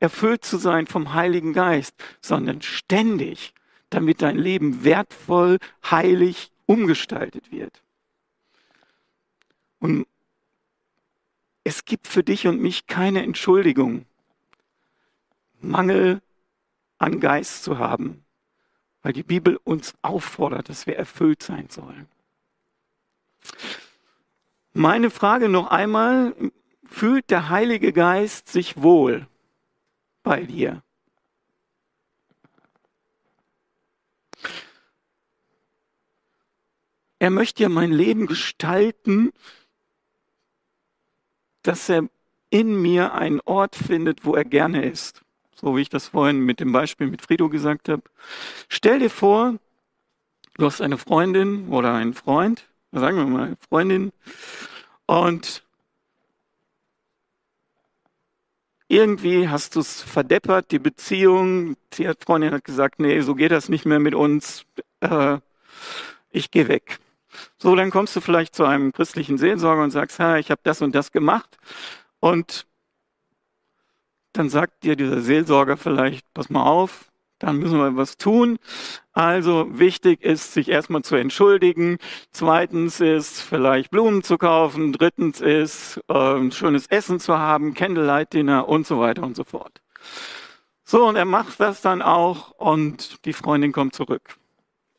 erfüllt 0.00 0.44
zu 0.44 0.56
sein 0.56 0.86
vom 0.86 1.14
Heiligen 1.14 1.52
Geist, 1.52 1.94
sondern 2.20 2.62
ständig, 2.62 3.54
damit 3.90 4.22
dein 4.22 4.36
Leben 4.36 4.84
wertvoll, 4.84 5.58
heilig 5.90 6.52
umgestaltet 6.66 7.50
wird. 7.50 7.82
Und 9.80 10.06
es 11.64 11.84
gibt 11.84 12.06
für 12.06 12.22
dich 12.22 12.46
und 12.46 12.60
mich 12.60 12.86
keine 12.86 13.22
Entschuldigung, 13.22 14.06
Mangel 15.60 16.22
an 16.98 17.20
Geist 17.20 17.64
zu 17.64 17.78
haben, 17.78 18.24
weil 19.02 19.12
die 19.12 19.22
Bibel 19.22 19.58
uns 19.64 19.94
auffordert, 20.02 20.68
dass 20.68 20.86
wir 20.86 20.96
erfüllt 20.96 21.42
sein 21.42 21.68
sollen. 21.70 22.08
Meine 24.72 25.10
Frage 25.10 25.48
noch 25.48 25.68
einmal, 25.68 26.34
fühlt 26.84 27.30
der 27.30 27.48
Heilige 27.48 27.92
Geist 27.92 28.48
sich 28.48 28.82
wohl 28.82 29.26
bei 30.22 30.42
dir? 30.42 30.82
Er 37.18 37.30
möchte 37.30 37.64
ja 37.64 37.68
mein 37.68 37.90
Leben 37.90 38.26
gestalten, 38.26 39.32
dass 41.62 41.88
er 41.88 42.08
in 42.50 42.80
mir 42.80 43.14
einen 43.14 43.40
Ort 43.40 43.74
findet, 43.74 44.24
wo 44.24 44.34
er 44.34 44.44
gerne 44.44 44.84
ist. 44.84 45.24
So 45.60 45.76
wie 45.76 45.82
ich 45.82 45.88
das 45.88 46.08
vorhin 46.08 46.40
mit 46.40 46.60
dem 46.60 46.72
Beispiel 46.72 47.08
mit 47.08 47.22
Frido 47.22 47.48
gesagt 47.48 47.88
habe. 47.88 48.02
Stell 48.68 49.00
dir 49.00 49.10
vor, 49.10 49.54
du 50.56 50.66
hast 50.66 50.80
eine 50.80 50.98
Freundin 50.98 51.68
oder 51.68 51.94
einen 51.94 52.14
Freund, 52.14 52.68
sagen 52.92 53.16
wir 53.16 53.26
mal 53.26 53.56
Freundin, 53.68 54.12
und 55.06 55.64
irgendwie 58.88 59.48
hast 59.48 59.76
du 59.76 59.80
es 59.80 60.00
verdeppert, 60.02 60.70
die 60.70 60.78
Beziehung. 60.78 61.76
Die 61.94 62.10
Freundin 62.24 62.52
hat 62.52 62.64
gesagt, 62.64 63.00
nee, 63.00 63.20
so 63.20 63.34
geht 63.34 63.52
das 63.52 63.68
nicht 63.68 63.84
mehr 63.84 63.98
mit 63.98 64.14
uns. 64.14 64.64
Äh, 65.00 65.38
ich 66.30 66.50
gehe 66.50 66.68
weg. 66.68 66.98
So, 67.58 67.74
dann 67.76 67.90
kommst 67.90 68.16
du 68.16 68.20
vielleicht 68.20 68.54
zu 68.54 68.64
einem 68.64 68.92
christlichen 68.92 69.38
Seelsorger 69.38 69.82
und 69.82 69.90
sagst, 69.90 70.18
ha, 70.18 70.38
ich 70.38 70.50
habe 70.50 70.60
das 70.64 70.82
und 70.82 70.94
das 70.94 71.12
gemacht. 71.12 71.58
Und 72.20 72.66
dann 74.32 74.48
sagt 74.48 74.84
dir 74.84 74.96
dieser 74.96 75.20
Seelsorger 75.20 75.76
vielleicht, 75.76 76.32
pass 76.34 76.50
mal 76.50 76.64
auf, 76.64 77.10
dann 77.38 77.58
müssen 77.58 77.78
wir 77.78 77.96
was 77.96 78.16
tun. 78.16 78.58
Also 79.12 79.66
wichtig 79.78 80.22
ist, 80.22 80.52
sich 80.52 80.68
erstmal 80.68 81.02
zu 81.02 81.16
entschuldigen. 81.16 81.98
Zweitens 82.32 83.00
ist 83.00 83.40
vielleicht 83.40 83.90
Blumen 83.90 84.22
zu 84.22 84.38
kaufen. 84.38 84.92
Drittens 84.92 85.40
ist 85.40 86.00
äh, 86.08 86.50
schönes 86.50 86.86
Essen 86.88 87.20
zu 87.20 87.38
haben, 87.38 87.74
Candlelight 87.74 88.32
Dinner 88.32 88.68
und 88.68 88.86
so 88.86 88.98
weiter 88.98 89.22
und 89.22 89.36
so 89.36 89.44
fort. 89.44 89.80
So, 90.84 91.06
und 91.06 91.16
er 91.16 91.26
macht 91.26 91.60
das 91.60 91.80
dann 91.80 92.02
auch 92.02 92.50
und 92.52 93.24
die 93.24 93.32
Freundin 93.32 93.72
kommt 93.72 93.94
zurück. 93.94 94.36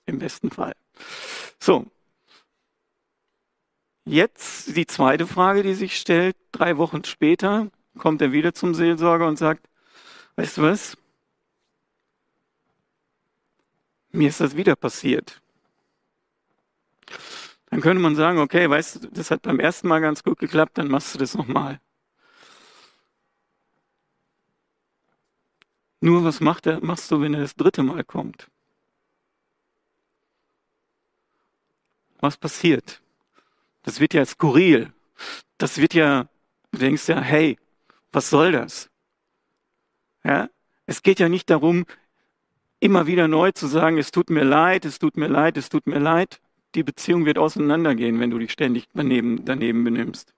Im 0.05 0.19
besten 0.19 0.49
Fall. 0.49 0.73
So, 1.59 1.85
Jetzt 4.09 4.75
die 4.75 4.87
zweite 4.87 5.27
Frage, 5.27 5.61
die 5.61 5.75
sich 5.75 5.95
stellt. 5.95 6.35
Drei 6.51 6.77
Wochen 6.77 7.03
später 7.03 7.67
kommt 7.99 8.21
er 8.21 8.31
wieder 8.31 8.53
zum 8.53 8.73
Seelsorger 8.73 9.27
und 9.27 9.37
sagt, 9.37 9.69
weißt 10.35 10.57
du 10.57 10.61
was? 10.63 10.97
Mir 14.11 14.29
ist 14.29 14.41
das 14.41 14.55
wieder 14.55 14.75
passiert. 14.75 15.41
Dann 17.69 17.81
könnte 17.81 18.01
man 18.01 18.15
sagen, 18.15 18.39
okay, 18.39 18.67
weißt 18.69 19.03
du, 19.03 19.07
das 19.09 19.29
hat 19.29 19.43
beim 19.43 19.59
ersten 19.59 19.87
Mal 19.87 20.01
ganz 20.01 20.23
gut 20.23 20.39
geklappt, 20.39 20.77
dann 20.79 20.87
machst 20.87 21.13
du 21.13 21.19
das 21.19 21.35
nochmal. 21.35 21.79
Nur 26.01 26.23
was 26.23 26.39
macht 26.39 26.65
er, 26.65 26.83
machst 26.83 27.11
du, 27.11 27.21
wenn 27.21 27.33
er 27.33 27.41
das 27.41 27.55
dritte 27.55 27.83
Mal 27.83 28.03
kommt? 28.03 28.49
Was 32.19 32.37
passiert? 32.37 33.01
Das 33.83 33.99
wird 33.99 34.13
ja 34.13 34.25
skurril. 34.25 34.93
Das 35.57 35.77
wird 35.77 35.93
ja, 35.93 36.27
du 36.71 36.79
denkst 36.79 37.07
ja, 37.07 37.21
hey, 37.21 37.57
was 38.11 38.29
soll 38.29 38.51
das? 38.51 38.89
Ja? 40.23 40.49
Es 40.85 41.03
geht 41.03 41.19
ja 41.19 41.29
nicht 41.29 41.49
darum, 41.49 41.85
immer 42.79 43.07
wieder 43.07 43.27
neu 43.27 43.51
zu 43.51 43.67
sagen, 43.67 43.97
es 43.97 44.11
tut 44.11 44.29
mir 44.29 44.43
leid, 44.43 44.85
es 44.85 44.99
tut 44.99 45.17
mir 45.17 45.27
leid, 45.27 45.57
es 45.57 45.69
tut 45.69 45.87
mir 45.87 45.99
leid. 45.99 46.41
Die 46.75 46.83
Beziehung 46.83 47.25
wird 47.25 47.37
auseinandergehen, 47.37 48.19
wenn 48.19 48.29
du 48.31 48.39
dich 48.39 48.51
ständig 48.51 48.87
daneben, 48.93 49.45
daneben 49.45 49.83
benimmst. 49.83 50.33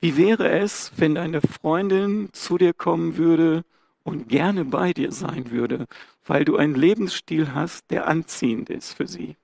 Wie 0.00 0.16
wäre 0.16 0.50
es, 0.50 0.92
wenn 0.96 1.14
deine 1.14 1.40
Freundin 1.40 2.28
zu 2.32 2.58
dir 2.58 2.72
kommen 2.72 3.16
würde 3.16 3.64
und 4.04 4.28
gerne 4.28 4.64
bei 4.64 4.92
dir 4.92 5.10
sein 5.12 5.50
würde, 5.50 5.86
weil 6.24 6.44
du 6.44 6.56
einen 6.56 6.74
Lebensstil 6.74 7.54
hast, 7.54 7.90
der 7.90 8.06
anziehend 8.06 8.70
ist 8.70 8.94
für 8.94 9.06
sie? 9.06 9.36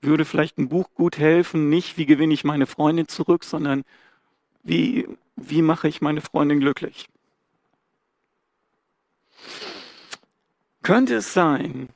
Würde 0.00 0.24
vielleicht 0.24 0.58
ein 0.58 0.68
Buch 0.68 0.90
gut 0.94 1.18
helfen, 1.18 1.68
nicht 1.68 1.96
wie 1.96 2.06
gewinne 2.06 2.34
ich 2.34 2.44
meine 2.44 2.66
Freundin 2.66 3.08
zurück, 3.08 3.44
sondern 3.44 3.84
wie, 4.62 5.08
wie 5.36 5.62
mache 5.62 5.88
ich 5.88 6.00
meine 6.00 6.20
Freundin 6.20 6.60
glücklich. 6.60 7.08
Könnte 10.82 11.16
es 11.16 11.34
sein, 11.34 11.88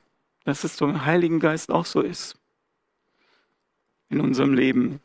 dass 0.43 0.63
es 0.63 0.75
zum 0.75 1.05
Heiligen 1.05 1.39
Geist 1.39 1.71
auch 1.71 1.85
so 1.85 2.01
ist 2.01 2.35
in 4.09 4.19
unserem 4.19 4.53
Leben? 4.53 4.99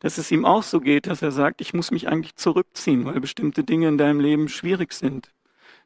Dass 0.00 0.18
es 0.18 0.30
ihm 0.30 0.44
auch 0.44 0.62
so 0.62 0.80
geht, 0.80 1.06
dass 1.06 1.22
er 1.22 1.32
sagt, 1.32 1.60
ich 1.60 1.74
muss 1.74 1.90
mich 1.90 2.08
eigentlich 2.08 2.36
zurückziehen, 2.36 3.04
weil 3.04 3.20
bestimmte 3.20 3.64
Dinge 3.64 3.88
in 3.88 3.98
deinem 3.98 4.20
Leben 4.20 4.48
schwierig 4.48 4.92
sind. 4.92 5.30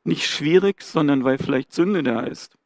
Nicht 0.05 0.27
schwierig, 0.27 0.83
sondern 0.83 1.25
weil 1.25 1.39
vielleicht 1.39 1.73
Sünde 1.73 2.03
da 2.03 2.21
ist. 2.21 2.57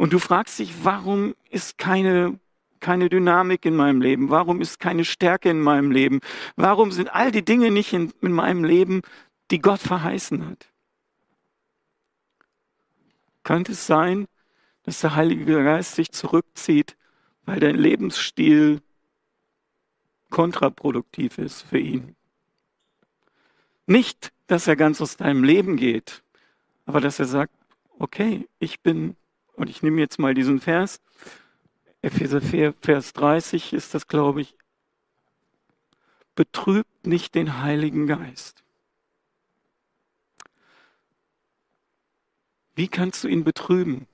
Und 0.00 0.14
du 0.14 0.18
fragst 0.18 0.58
dich, 0.58 0.82
warum 0.82 1.34
ist 1.50 1.76
keine, 1.76 2.40
keine 2.80 3.10
Dynamik 3.10 3.66
in 3.66 3.76
meinem 3.76 4.00
Leben? 4.00 4.30
Warum 4.30 4.62
ist 4.62 4.80
keine 4.80 5.04
Stärke 5.04 5.50
in 5.50 5.60
meinem 5.60 5.90
Leben? 5.90 6.20
Warum 6.56 6.90
sind 6.90 7.14
all 7.14 7.30
die 7.30 7.44
Dinge 7.44 7.70
nicht 7.70 7.92
in, 7.92 8.10
in 8.22 8.32
meinem 8.32 8.64
Leben, 8.64 9.02
die 9.50 9.58
Gott 9.58 9.80
verheißen 9.80 10.46
hat? 10.48 10.68
Könnte 13.42 13.72
es 13.72 13.86
sein, 13.86 14.26
dass 14.84 15.02
der 15.02 15.16
Heilige 15.16 15.62
Geist 15.62 15.96
sich 15.96 16.12
zurückzieht, 16.12 16.96
weil 17.44 17.60
dein 17.60 17.76
Lebensstil 17.76 18.80
kontraproduktiv 20.30 21.36
ist 21.36 21.60
für 21.60 21.78
ihn? 21.78 22.16
Nicht, 23.84 24.32
dass 24.46 24.66
er 24.66 24.76
ganz 24.76 25.02
aus 25.02 25.18
deinem 25.18 25.44
Leben 25.44 25.76
geht, 25.76 26.22
aber 26.86 27.02
dass 27.02 27.18
er 27.18 27.26
sagt, 27.26 27.52
okay, 27.98 28.48
ich 28.60 28.80
bin, 28.80 29.14
und 29.60 29.68
ich 29.68 29.82
nehme 29.82 30.00
jetzt 30.00 30.18
mal 30.18 30.32
diesen 30.32 30.58
Vers, 30.58 31.02
Epheser 32.00 32.40
4, 32.40 32.72
Vers 32.80 33.12
30 33.12 33.74
ist 33.74 33.92
das, 33.92 34.08
glaube 34.08 34.40
ich, 34.40 34.56
betrübt 36.34 37.06
nicht 37.06 37.34
den 37.34 37.60
Heiligen 37.60 38.06
Geist. 38.06 38.64
Wie 42.74 42.88
kannst 42.88 43.22
du 43.22 43.28
ihn 43.28 43.44
betrüben? 43.44 44.06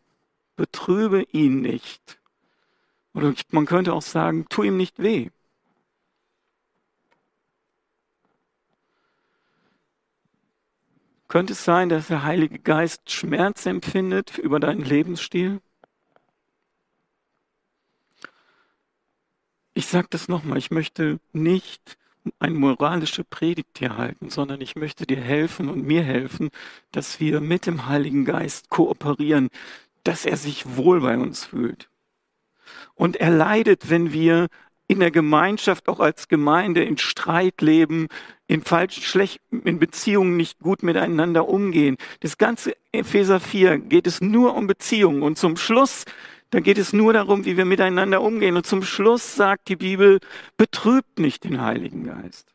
Betrübe 0.56 1.22
ihn 1.30 1.60
nicht. 1.60 2.18
Oder 3.14 3.32
man 3.52 3.66
könnte 3.66 3.92
auch 3.92 4.02
sagen, 4.02 4.46
tu 4.48 4.64
ihm 4.64 4.76
nicht 4.76 4.98
weh. 4.98 5.30
Könnte 11.28 11.54
es 11.54 11.64
sein, 11.64 11.88
dass 11.88 12.08
der 12.08 12.22
Heilige 12.22 12.58
Geist 12.58 13.10
Schmerz 13.10 13.66
empfindet 13.66 14.38
über 14.38 14.60
deinen 14.60 14.84
Lebensstil? 14.84 15.60
Ich 19.74 19.86
sage 19.86 20.06
das 20.10 20.28
nochmal, 20.28 20.58
ich 20.58 20.70
möchte 20.70 21.18
nicht 21.32 21.98
eine 22.38 22.54
moralische 22.54 23.24
Predigt 23.24 23.78
hier 23.78 23.96
halten, 23.96 24.30
sondern 24.30 24.60
ich 24.60 24.76
möchte 24.76 25.06
dir 25.06 25.20
helfen 25.20 25.68
und 25.68 25.84
mir 25.84 26.02
helfen, 26.02 26.50
dass 26.92 27.20
wir 27.20 27.40
mit 27.40 27.66
dem 27.66 27.86
Heiligen 27.86 28.24
Geist 28.24 28.68
kooperieren, 28.70 29.48
dass 30.04 30.24
er 30.24 30.36
sich 30.36 30.76
wohl 30.76 31.00
bei 31.00 31.18
uns 31.18 31.44
fühlt. 31.44 31.88
Und 32.94 33.16
er 33.16 33.30
leidet, 33.30 33.90
wenn 33.90 34.12
wir 34.12 34.48
in 34.88 35.00
der 35.00 35.10
Gemeinschaft, 35.10 35.88
auch 35.88 36.00
als 36.00 36.28
Gemeinde, 36.28 36.84
in 36.84 36.96
Streit 36.98 37.60
leben, 37.60 38.08
in 38.46 38.62
falschen, 38.62 39.02
schlechten, 39.02 39.62
in 39.62 39.78
Beziehungen 39.78 40.36
nicht 40.36 40.60
gut 40.60 40.82
miteinander 40.82 41.48
umgehen. 41.48 41.96
Das 42.20 42.38
ganze 42.38 42.76
Epheser 42.92 43.40
4 43.40 43.78
geht 43.78 44.06
es 44.06 44.20
nur 44.20 44.54
um 44.54 44.66
Beziehungen. 44.66 45.22
Und 45.22 45.38
zum 45.38 45.56
Schluss, 45.56 46.04
da 46.50 46.60
geht 46.60 46.78
es 46.78 46.92
nur 46.92 47.12
darum, 47.12 47.44
wie 47.44 47.56
wir 47.56 47.64
miteinander 47.64 48.22
umgehen. 48.22 48.56
Und 48.56 48.66
zum 48.66 48.82
Schluss 48.82 49.34
sagt 49.34 49.68
die 49.68 49.76
Bibel, 49.76 50.20
betrübt 50.56 51.18
nicht 51.18 51.42
den 51.44 51.60
Heiligen 51.60 52.04
Geist, 52.04 52.54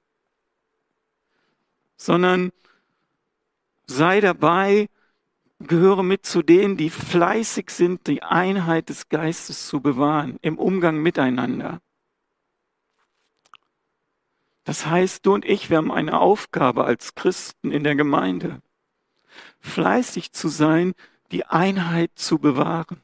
sondern 1.98 2.52
sei 3.88 4.22
dabei, 4.22 4.88
gehöre 5.60 6.04
mit 6.04 6.26
zu 6.26 6.42
denen, 6.42 6.78
die 6.78 6.90
fleißig 6.90 7.70
sind, 7.70 8.08
die 8.08 8.24
Einheit 8.24 8.90
des 8.90 9.10
Geistes 9.10 9.68
zu 9.68 9.82
bewahren 9.82 10.38
im 10.42 10.58
Umgang 10.58 11.02
miteinander. 11.02 11.82
Das 14.72 14.86
heißt, 14.86 15.26
du 15.26 15.34
und 15.34 15.44
ich, 15.44 15.70
wir 15.70 15.76
haben 15.76 15.92
eine 15.92 16.18
Aufgabe 16.22 16.86
als 16.86 17.14
Christen 17.14 17.74
in 17.74 17.84
der 17.84 17.96
Gemeinde, 17.96 18.62
fleißig 19.60 20.32
zu 20.32 20.48
sein, 20.48 20.94
die 21.34 21.46
Einheit 21.46 22.12
zu 22.16 22.40
bewahren. 22.40 23.02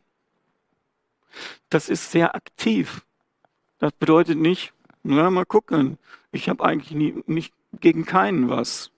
Das 1.67 1.89
ist 1.89 2.09
sehr 2.09 2.35
aktiv. 2.35 3.05
Das 3.79 3.91
bedeutet 3.91 4.37
nicht, 4.37 4.71
na 5.03 5.29
mal 5.29 5.43
gucken, 5.43 5.97
ich 6.31 6.47
habe 6.47 6.63
eigentlich 6.63 6.91
nie, 6.91 7.21
nicht 7.25 7.53
gegen 7.81 8.05
keinen 8.05 8.47
was. 8.47 8.91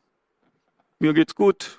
Mir 1.00 1.16
geht's 1.16 1.34
gut. 1.34 1.79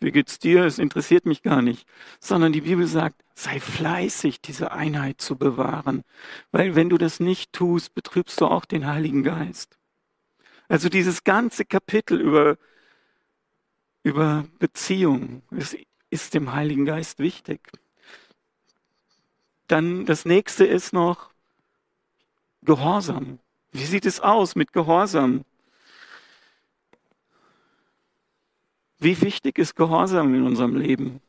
Wie 0.00 0.12
geht's 0.12 0.38
dir? 0.38 0.64
Es 0.64 0.78
interessiert 0.78 1.26
mich 1.26 1.42
gar 1.42 1.62
nicht. 1.62 1.86
Sondern 2.20 2.52
die 2.52 2.60
Bibel 2.60 2.86
sagt, 2.86 3.22
sei 3.34 3.58
fleißig, 3.58 4.40
diese 4.40 4.72
Einheit 4.72 5.20
zu 5.20 5.36
bewahren. 5.36 6.04
Weil 6.52 6.76
wenn 6.76 6.88
du 6.88 6.98
das 6.98 7.20
nicht 7.20 7.52
tust, 7.52 7.94
betrübst 7.94 8.40
du 8.40 8.46
auch 8.46 8.64
den 8.64 8.86
Heiligen 8.86 9.22
Geist. 9.22 9.76
Also 10.68 10.88
dieses 10.88 11.24
ganze 11.24 11.64
Kapitel 11.64 12.20
über, 12.20 12.58
über 14.02 14.44
Beziehung 14.58 15.42
ist, 15.50 15.76
ist 16.10 16.34
dem 16.34 16.52
Heiligen 16.52 16.84
Geist 16.84 17.18
wichtig. 17.18 17.60
Dann 19.66 20.06
das 20.06 20.24
nächste 20.24 20.64
ist 20.64 20.92
noch 20.92 21.30
Gehorsam. 22.62 23.38
Wie 23.72 23.84
sieht 23.84 24.06
es 24.06 24.20
aus 24.20 24.56
mit 24.56 24.72
Gehorsam? 24.72 25.44
Wie 28.98 29.20
wichtig 29.20 29.58
ist 29.58 29.76
Gehorsam 29.76 30.34
in 30.34 30.44
unserem 30.44 30.76
Leben? 30.76 31.20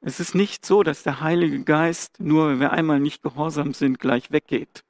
Es 0.00 0.18
ist 0.18 0.34
nicht 0.34 0.66
so, 0.66 0.82
dass 0.82 1.04
der 1.04 1.20
Heilige 1.20 1.62
Geist 1.62 2.18
nur, 2.18 2.48
wenn 2.48 2.60
wir 2.60 2.72
einmal 2.72 2.98
nicht 2.98 3.22
gehorsam 3.22 3.72
sind, 3.72 4.00
gleich 4.00 4.32
weggeht. 4.32 4.82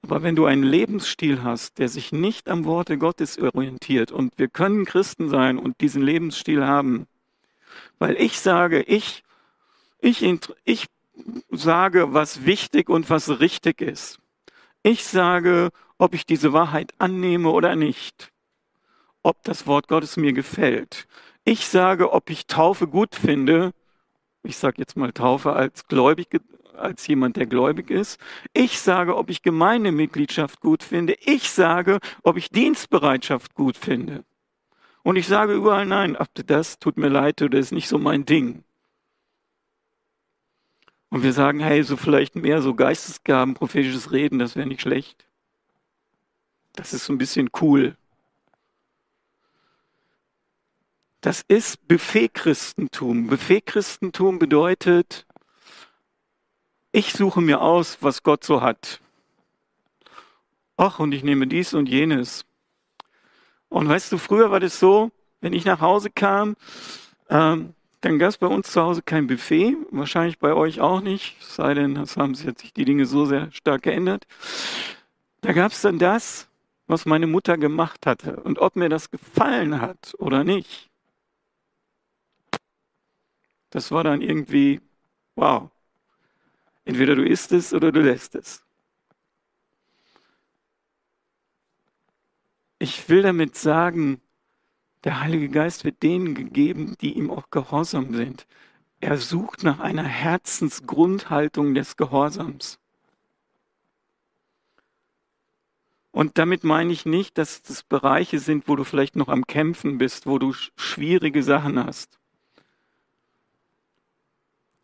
Aber 0.00 0.22
wenn 0.22 0.36
du 0.36 0.46
einen 0.46 0.62
Lebensstil 0.62 1.42
hast, 1.42 1.78
der 1.78 1.88
sich 1.88 2.12
nicht 2.12 2.48
am 2.48 2.64
Worte 2.64 2.96
Gottes 2.96 3.38
orientiert, 3.38 4.12
und 4.12 4.32
wir 4.38 4.48
können 4.48 4.86
Christen 4.86 5.28
sein 5.28 5.58
und 5.58 5.82
diesen 5.82 6.00
Lebensstil 6.00 6.64
haben, 6.64 7.06
weil 7.98 8.16
ich 8.16 8.40
sage, 8.40 8.82
ich, 8.82 9.22
ich, 10.00 10.22
ich 10.64 10.86
sage, 11.50 12.14
was 12.14 12.46
wichtig 12.46 12.88
und 12.88 13.10
was 13.10 13.40
richtig 13.40 13.82
ist. 13.82 14.18
Ich 14.86 15.04
sage, 15.04 15.70
ob 15.98 16.14
ich 16.14 16.26
diese 16.26 16.52
Wahrheit 16.52 16.94
annehme 16.98 17.50
oder 17.50 17.74
nicht. 17.74 18.30
Ob 19.24 19.42
das 19.42 19.66
Wort 19.66 19.88
Gottes 19.88 20.16
mir 20.16 20.32
gefällt. 20.32 21.08
Ich 21.44 21.66
sage, 21.66 22.12
ob 22.12 22.30
ich 22.30 22.46
Taufe 22.46 22.86
gut 22.86 23.16
finde. 23.16 23.72
Ich 24.44 24.56
sage 24.58 24.76
jetzt 24.78 24.96
mal 24.96 25.10
Taufe 25.10 25.54
als 25.54 25.88
gläubig, 25.88 26.40
als 26.76 27.04
jemand, 27.08 27.36
der 27.36 27.46
gläubig 27.46 27.90
ist. 27.90 28.20
Ich 28.52 28.78
sage, 28.78 29.16
ob 29.16 29.28
ich 29.28 29.42
Gemeindemitgliedschaft 29.42 30.60
gut 30.60 30.84
finde. 30.84 31.16
Ich 31.20 31.50
sage, 31.50 31.98
ob 32.22 32.36
ich 32.36 32.50
Dienstbereitschaft 32.50 33.56
gut 33.56 33.76
finde. 33.76 34.22
Und 35.02 35.16
ich 35.16 35.26
sage 35.26 35.54
überall 35.54 35.86
nein, 35.86 36.14
ab 36.14 36.28
das 36.46 36.78
tut 36.78 36.96
mir 36.96 37.08
leid, 37.08 37.40
das 37.40 37.58
ist 37.58 37.72
nicht 37.72 37.88
so 37.88 37.98
mein 37.98 38.24
Ding. 38.24 38.62
Und 41.08 41.22
wir 41.22 41.32
sagen, 41.32 41.60
hey, 41.60 41.82
so 41.82 41.96
vielleicht 41.96 42.36
mehr 42.36 42.62
so 42.62 42.74
Geistesgaben, 42.74 43.54
prophetisches 43.54 44.12
Reden, 44.12 44.38
das 44.38 44.56
wäre 44.56 44.66
nicht 44.66 44.80
schlecht. 44.82 45.26
Das 46.72 46.92
ist 46.92 47.04
so 47.04 47.12
ein 47.12 47.18
bisschen 47.18 47.50
cool. 47.60 47.96
Das 51.20 51.42
ist 51.48 51.88
Buffet-Christentum. 51.88 53.28
Buffet-Christentum 53.28 54.38
bedeutet, 54.38 55.26
ich 56.92 57.12
suche 57.12 57.40
mir 57.40 57.60
aus, 57.60 57.98
was 58.00 58.22
Gott 58.22 58.44
so 58.44 58.60
hat. 58.60 59.00
Ach, 60.76 60.98
und 60.98 61.12
ich 61.12 61.24
nehme 61.24 61.46
dies 61.46 61.74
und 61.74 61.88
jenes. 61.88 62.44
Und 63.68 63.88
weißt 63.88 64.12
du, 64.12 64.18
früher 64.18 64.50
war 64.50 64.60
das 64.60 64.78
so, 64.78 65.10
wenn 65.40 65.52
ich 65.52 65.64
nach 65.64 65.80
Hause 65.80 66.10
kam, 66.10 66.56
ähm, 67.28 67.74
dann 68.00 68.18
gab 68.18 68.30
es 68.30 68.38
bei 68.38 68.46
uns 68.46 68.70
zu 68.72 68.82
Hause 68.82 69.02
kein 69.02 69.26
Buffet, 69.26 69.76
wahrscheinlich 69.90 70.38
bei 70.38 70.52
euch 70.54 70.80
auch 70.80 71.00
nicht, 71.00 71.42
sei 71.42 71.74
denn, 71.74 71.96
es 71.96 72.16
haben 72.16 72.34
sich 72.34 72.72
die 72.74 72.84
Dinge 72.84 73.06
so 73.06 73.26
sehr 73.26 73.50
stark 73.52 73.82
geändert. 73.82 74.26
Da 75.40 75.52
gab 75.52 75.72
es 75.72 75.80
dann 75.82 75.98
das, 75.98 76.48
was 76.86 77.06
meine 77.06 77.26
Mutter 77.26 77.56
gemacht 77.58 78.06
hatte 78.06 78.36
und 78.42 78.58
ob 78.58 78.76
mir 78.76 78.88
das 78.88 79.10
gefallen 79.10 79.80
hat 79.80 80.14
oder 80.18 80.44
nicht. 80.44 80.90
Das 83.70 83.90
war 83.92 84.04
dann 84.04 84.22
irgendwie, 84.22 84.80
wow, 85.36 85.70
entweder 86.86 87.14
du 87.14 87.22
isst 87.24 87.52
es 87.52 87.74
oder 87.74 87.92
du 87.92 88.00
lässt 88.00 88.34
es. 88.34 88.62
Ich 92.78 93.08
will 93.08 93.22
damit 93.22 93.56
sagen, 93.56 94.20
der 95.06 95.20
Heilige 95.20 95.48
Geist 95.48 95.84
wird 95.84 96.02
denen 96.02 96.34
gegeben, 96.34 96.96
die 97.00 97.12
ihm 97.12 97.30
auch 97.30 97.50
gehorsam 97.50 98.12
sind. 98.12 98.44
Er 98.98 99.18
sucht 99.18 99.62
nach 99.62 99.78
einer 99.78 100.02
Herzensgrundhaltung 100.02 101.74
des 101.74 101.96
Gehorsams. 101.96 102.80
Und 106.10 106.38
damit 106.38 106.64
meine 106.64 106.92
ich 106.92 107.06
nicht, 107.06 107.38
dass 107.38 107.62
das 107.62 107.84
Bereiche 107.84 108.40
sind, 108.40 108.66
wo 108.66 108.74
du 108.74 108.82
vielleicht 108.82 109.14
noch 109.14 109.28
am 109.28 109.46
Kämpfen 109.46 109.98
bist, 109.98 110.26
wo 110.26 110.40
du 110.40 110.52
schwierige 110.74 111.44
Sachen 111.44 111.78
hast. 111.78 112.18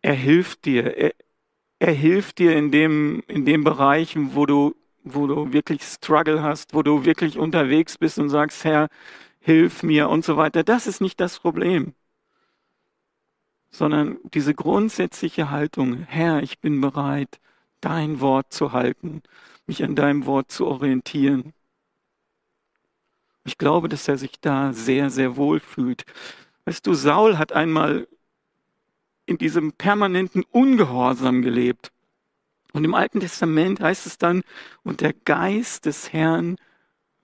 Er 0.02 0.14
hilft 0.14 0.66
dir. 0.66 0.96
Er, 0.96 1.14
er 1.80 1.92
hilft 1.94 2.38
dir 2.38 2.54
in 2.54 2.70
dem, 2.70 3.24
in 3.26 3.44
den 3.44 3.64
Bereichen, 3.64 4.36
wo 4.36 4.46
du, 4.46 4.76
wo 5.02 5.26
du 5.26 5.52
wirklich 5.52 5.82
Struggle 5.82 6.44
hast, 6.44 6.74
wo 6.74 6.84
du 6.84 7.04
wirklich 7.04 7.38
unterwegs 7.38 7.98
bist 7.98 8.20
und 8.20 8.28
sagst, 8.28 8.62
Herr, 8.62 8.88
hilf 9.42 9.82
mir 9.82 10.08
und 10.08 10.24
so 10.24 10.36
weiter. 10.36 10.62
Das 10.64 10.86
ist 10.86 11.00
nicht 11.00 11.20
das 11.20 11.38
Problem, 11.38 11.94
sondern 13.70 14.18
diese 14.32 14.54
grundsätzliche 14.54 15.50
Haltung, 15.50 16.04
Herr, 16.04 16.42
ich 16.42 16.60
bin 16.60 16.80
bereit, 16.80 17.40
dein 17.80 18.20
Wort 18.20 18.52
zu 18.52 18.72
halten, 18.72 19.22
mich 19.66 19.82
an 19.82 19.96
deinem 19.96 20.26
Wort 20.26 20.50
zu 20.52 20.66
orientieren. 20.66 21.52
Ich 23.44 23.58
glaube, 23.58 23.88
dass 23.88 24.06
er 24.06 24.16
sich 24.16 24.40
da 24.40 24.72
sehr, 24.72 25.10
sehr 25.10 25.36
wohl 25.36 25.58
fühlt. 25.58 26.04
Weißt 26.64 26.86
du, 26.86 26.94
Saul 26.94 27.38
hat 27.38 27.52
einmal 27.52 28.06
in 29.26 29.38
diesem 29.38 29.72
permanenten 29.72 30.44
Ungehorsam 30.44 31.42
gelebt. 31.42 31.90
Und 32.72 32.84
im 32.84 32.94
Alten 32.94 33.18
Testament 33.18 33.80
heißt 33.80 34.06
es 34.06 34.18
dann, 34.18 34.42
und 34.84 35.00
der 35.00 35.12
Geist 35.12 35.86
des 35.86 36.12
Herrn 36.12 36.56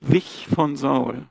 wich 0.01 0.49
von 0.53 0.77
Saul. 0.77 1.29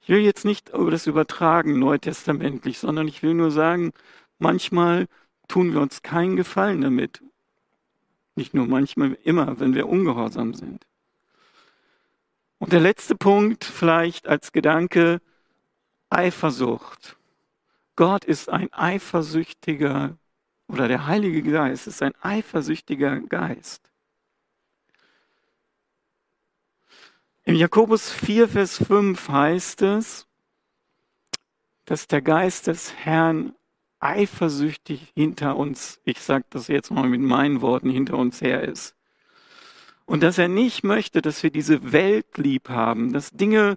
Ich 0.00 0.08
will 0.08 0.20
jetzt 0.20 0.44
nicht 0.44 0.70
über 0.70 0.90
das 0.90 1.06
übertragen, 1.06 1.78
neutestamentlich, 1.78 2.78
sondern 2.78 3.06
ich 3.06 3.22
will 3.22 3.34
nur 3.34 3.50
sagen, 3.50 3.92
manchmal 4.38 5.06
tun 5.46 5.72
wir 5.72 5.80
uns 5.80 6.02
keinen 6.02 6.36
Gefallen 6.36 6.80
damit. 6.80 7.22
Nicht 8.34 8.54
nur 8.54 8.66
manchmal, 8.66 9.18
immer, 9.24 9.60
wenn 9.60 9.74
wir 9.74 9.88
ungehorsam 9.88 10.54
sind. 10.54 10.86
Und 12.58 12.72
der 12.72 12.80
letzte 12.80 13.14
Punkt 13.14 13.64
vielleicht 13.64 14.28
als 14.28 14.52
Gedanke, 14.52 15.20
Eifersucht. 16.08 17.16
Gott 17.96 18.24
ist 18.24 18.48
ein 18.48 18.72
eifersüchtiger, 18.72 20.16
oder 20.68 20.88
der 20.88 21.06
Heilige 21.06 21.42
Geist 21.42 21.86
ist 21.86 22.02
ein 22.02 22.14
eifersüchtiger 22.22 23.20
Geist. 23.20 23.89
Im 27.50 27.56
Jakobus 27.56 28.12
4, 28.12 28.46
Vers 28.46 28.76
5 28.76 29.28
heißt 29.28 29.82
es, 29.82 30.28
dass 31.84 32.06
der 32.06 32.22
Geist 32.22 32.68
des 32.68 32.94
Herrn 32.94 33.54
eifersüchtig 33.98 35.10
hinter 35.16 35.56
uns, 35.56 36.00
ich 36.04 36.20
sage 36.20 36.44
das 36.50 36.68
jetzt 36.68 36.92
mal 36.92 37.08
mit 37.08 37.20
meinen 37.20 37.60
Worten, 37.60 37.90
hinter 37.90 38.18
uns 38.18 38.40
her 38.40 38.62
ist. 38.62 38.94
Und 40.06 40.22
dass 40.22 40.38
er 40.38 40.46
nicht 40.46 40.84
möchte, 40.84 41.22
dass 41.22 41.42
wir 41.42 41.50
diese 41.50 41.90
Welt 41.90 42.38
lieb 42.38 42.68
haben, 42.68 43.12
dass 43.12 43.32
Dinge 43.32 43.74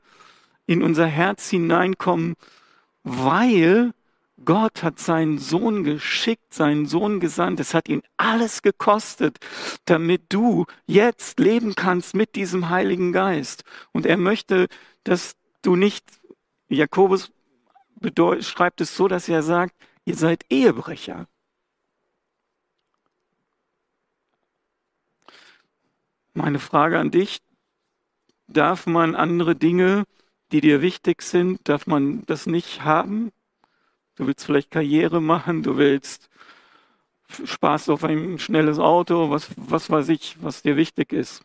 in 0.67 0.84
unser 0.84 1.07
Herz 1.07 1.49
hineinkommen, 1.49 2.36
weil 3.01 3.95
Gott 4.44 4.84
hat 4.84 5.00
seinen 5.00 5.38
Sohn 5.38 5.84
geschickt, 5.84 6.54
seinen 6.54 6.86
Sohn 6.86 7.20
gesandt. 7.20 7.60
Es 7.60 7.74
hat 7.74 7.88
ihn 7.88 8.02
alles 8.18 8.62
gekostet, 8.62 9.38
damit 9.86 10.24
du 10.30 10.66
jetzt 10.86 11.40
leben 11.40 11.76
kannst 11.76 12.16
mit 12.16 12.36
diesem 12.36 12.70
Heiligen 12.70 13.14
Geist. 13.14 13.64
Und 13.92 14.06
er 14.06 14.18
möchte, 14.18 14.68
dass 15.04 15.36
du 15.62 15.76
nicht, 15.76 16.06
Jakobus 16.68 17.32
schreibt 18.40 18.82
es 18.82 18.98
so, 18.98 19.08
dass 19.08 19.30
er 19.30 19.44
sagt, 19.44 19.76
ihr 20.06 20.16
seid 20.16 20.46
Ehebrecher. 20.50 21.28
Meine 26.34 26.60
Frage 26.60 27.00
an 27.00 27.12
dich, 27.12 27.42
darf 28.48 28.88
man 28.88 29.16
andere 29.16 29.56
Dinge, 29.56 30.04
die 30.52 30.62
dir 30.62 30.82
wichtig 30.82 31.22
sind, 31.22 31.60
darf 31.70 31.86
man 31.88 32.26
das 32.26 32.48
nicht 32.48 32.84
haben? 32.84 33.32
Du 34.16 34.28
willst 34.28 34.45
vielleicht 34.45 34.72
Karriere 34.72 35.22
machen, 35.22 35.64
du 35.64 35.78
willst 35.78 36.30
Spaß 37.43 37.89
auf 37.89 38.03
ein 38.03 38.38
schnelles 38.38 38.78
Auto, 38.80 39.32
was, 39.32 39.49
was 39.55 39.89
weiß 39.89 40.09
ich, 40.09 40.38
was 40.41 40.61
dir 40.61 40.78
wichtig 40.78 41.14
ist. 41.14 41.43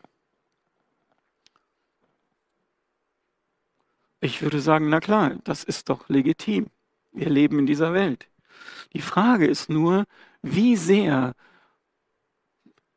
Ich 4.21 4.41
würde 4.41 4.59
sagen, 4.59 4.89
na 4.89 4.99
klar, 4.99 5.37
das 5.45 5.63
ist 5.63 5.89
doch 5.89 6.09
legitim. 6.09 6.67
Wir 7.11 7.29
leben 7.29 7.59
in 7.59 7.65
dieser 7.65 7.93
Welt. 7.93 8.27
Die 8.93 9.01
Frage 9.01 9.47
ist 9.47 9.69
nur, 9.69 10.05
wie 10.41 10.75
sehr 10.75 11.33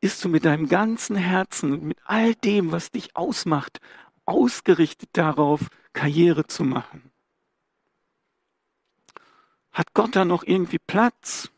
bist 0.00 0.24
du 0.24 0.28
mit 0.28 0.44
deinem 0.44 0.68
ganzen 0.68 1.16
Herzen 1.16 1.86
mit 1.86 1.98
all 2.04 2.34
dem, 2.34 2.72
was 2.72 2.90
dich 2.90 3.16
ausmacht, 3.16 3.80
ausgerichtet 4.24 5.10
darauf, 5.12 5.68
Karriere 5.92 6.46
zu 6.46 6.64
machen? 6.64 7.11
Hat 9.72 9.94
Gott 9.94 10.16
da 10.16 10.24
noch 10.24 10.44
irgendwie 10.44 10.78
Platz? 10.78 11.50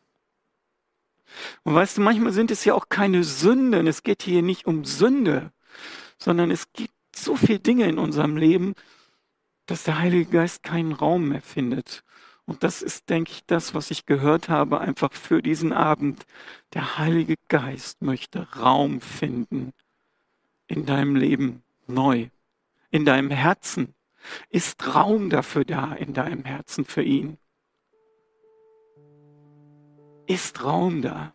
Und 1.63 1.75
weißt 1.75 1.97
du, 1.97 2.01
manchmal 2.01 2.31
sind 2.31 2.51
es 2.51 2.63
ja 2.65 2.73
auch 2.73 2.87
keine 2.89 3.23
Sünden. 3.23 3.87
Es 3.87 4.03
geht 4.03 4.23
hier 4.23 4.41
nicht 4.41 4.65
um 4.65 4.85
Sünde, 4.85 5.51
sondern 6.17 6.51
es 6.51 6.71
gibt 6.71 6.93
so 7.15 7.35
viele 7.35 7.59
Dinge 7.59 7.87
in 7.87 7.97
unserem 7.97 8.37
Leben, 8.37 8.73
dass 9.65 9.83
der 9.83 9.99
Heilige 9.99 10.31
Geist 10.31 10.63
keinen 10.63 10.93
Raum 10.93 11.29
mehr 11.29 11.41
findet. 11.41 12.03
Und 12.45 12.63
das 12.63 12.81
ist, 12.81 13.09
denke 13.09 13.31
ich, 13.31 13.43
das, 13.45 13.73
was 13.73 13.89
ich 13.89 14.05
gehört 14.05 14.49
habe, 14.49 14.79
einfach 14.79 15.11
für 15.13 15.41
diesen 15.41 15.73
Abend. 15.73 16.25
Der 16.73 16.97
Heilige 16.99 17.35
Geist 17.47 18.01
möchte 18.01 18.47
Raum 18.53 19.01
finden 19.01 19.73
in 20.67 20.85
deinem 20.85 21.15
Leben 21.15 21.63
neu, 21.87 22.29
in 22.91 23.03
deinem 23.05 23.31
Herzen. 23.31 23.95
Ist 24.49 24.95
Raum 24.95 25.29
dafür 25.29 25.65
da 25.65 25.93
in 25.93 26.13
deinem 26.13 26.45
Herzen 26.45 26.85
für 26.85 27.03
ihn? 27.03 27.37
Ist 30.27 30.63
Raum 30.63 31.01
da? 31.01 31.33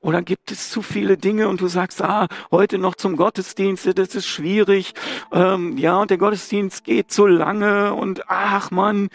Oder 0.00 0.22
gibt 0.22 0.52
es 0.52 0.70
zu 0.70 0.82
viele 0.82 1.16
Dinge 1.16 1.48
und 1.48 1.60
du 1.60 1.66
sagst, 1.66 2.02
ah, 2.02 2.28
heute 2.50 2.78
noch 2.78 2.94
zum 2.94 3.16
Gottesdienst, 3.16 3.98
das 3.98 4.14
ist 4.14 4.26
schwierig. 4.26 4.94
Ähm, 5.32 5.78
ja, 5.78 5.98
und 6.00 6.10
der 6.10 6.18
Gottesdienst 6.18 6.84
geht 6.84 7.10
so 7.10 7.26
lange 7.26 7.92
und 7.94 8.28
ach 8.28 8.70
man, 8.70 9.08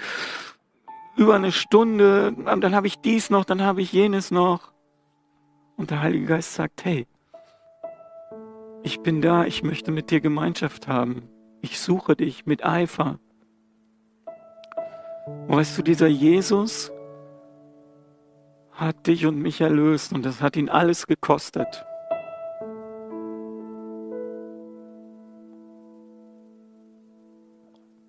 über 1.15 1.35
eine 1.35 1.51
Stunde, 1.51 2.33
dann 2.33 2.75
habe 2.75 2.87
ich 2.87 2.99
dies 2.99 3.29
noch, 3.29 3.45
dann 3.45 3.61
habe 3.61 3.81
ich 3.81 3.93
jenes 3.93 4.31
noch. 4.31 4.73
Und 5.77 5.91
der 5.91 6.01
Heilige 6.01 6.25
Geist 6.25 6.55
sagt, 6.55 6.83
hey, 6.83 7.07
ich 8.83 9.01
bin 9.01 9.21
da, 9.21 9.45
ich 9.45 9.63
möchte 9.63 9.91
mit 9.91 10.09
dir 10.09 10.21
Gemeinschaft 10.21 10.87
haben. 10.87 11.23
Ich 11.61 11.79
suche 11.79 12.15
dich 12.15 12.45
mit 12.45 12.65
Eifer. 12.65 13.19
Und 15.47 15.55
weißt 15.55 15.77
du, 15.77 15.83
dieser 15.83 16.07
Jesus, 16.07 16.91
hat 18.82 19.05
dich 19.05 19.27
und 19.27 19.39
mich 19.39 19.61
erlöst 19.61 20.11
und 20.11 20.25
das 20.25 20.41
hat 20.41 20.57
ihn 20.57 20.67
alles 20.67 21.05
gekostet. 21.05 21.86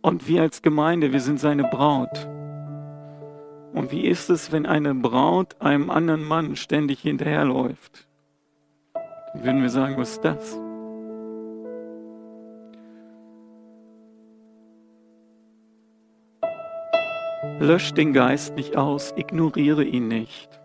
Und 0.01 0.27
wir 0.27 0.41
als 0.41 0.63
Gemeinde, 0.63 1.13
wir 1.13 1.21
sind 1.21 1.39
seine 1.39 1.65
Braut. 1.65 2.27
Und 3.75 3.93
wie 3.93 4.07
ist 4.07 4.31
es, 4.31 4.51
wenn 4.51 4.65
eine 4.65 4.95
Braut 4.95 5.61
einem 5.61 5.91
anderen 5.91 6.25
Mann 6.25 6.57
ständig 6.57 7.01
hinterherläuft? 7.01 8.09
Dann 9.35 9.45
würden 9.45 9.63
wir 9.63 9.71
sagen, 9.71 9.99
was 9.99 10.13
ist 10.13 10.25
das? 10.25 10.59
Lösch 17.61 17.93
den 17.93 18.15
Geist 18.15 18.57
nicht 18.57 18.77
aus, 18.79 19.13
ignoriere 19.17 19.85
ihn 19.85 20.09
nicht. 20.09 20.62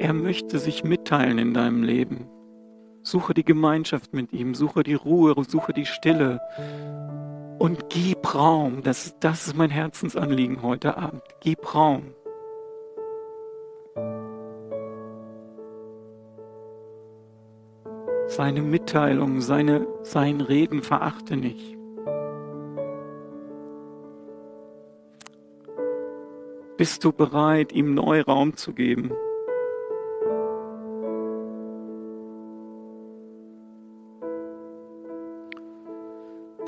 Er 0.00 0.14
möchte 0.14 0.58
sich 0.58 0.82
mitteilen 0.82 1.36
in 1.36 1.52
deinem 1.52 1.82
Leben. 1.82 2.26
Suche 3.02 3.34
die 3.34 3.44
Gemeinschaft 3.44 4.14
mit 4.14 4.32
ihm, 4.32 4.54
suche 4.54 4.82
die 4.82 4.94
Ruhe, 4.94 5.34
suche 5.46 5.74
die 5.74 5.84
Stille 5.84 6.40
und 7.58 7.90
gib 7.90 8.34
Raum. 8.34 8.82
Das, 8.82 9.14
das 9.20 9.48
ist 9.48 9.56
mein 9.58 9.68
Herzensanliegen 9.68 10.62
heute 10.62 10.96
Abend. 10.96 11.20
Gib 11.40 11.74
Raum. 11.74 12.14
Seine 18.28 18.62
Mitteilung, 18.62 19.42
seine, 19.42 19.86
sein 20.02 20.40
Reden 20.40 20.82
verachte 20.82 21.36
nicht. 21.36 21.76
Bist 26.78 27.04
du 27.04 27.12
bereit, 27.12 27.72
ihm 27.72 27.92
neu 27.92 28.22
Raum 28.22 28.56
zu 28.56 28.72
geben? 28.72 29.12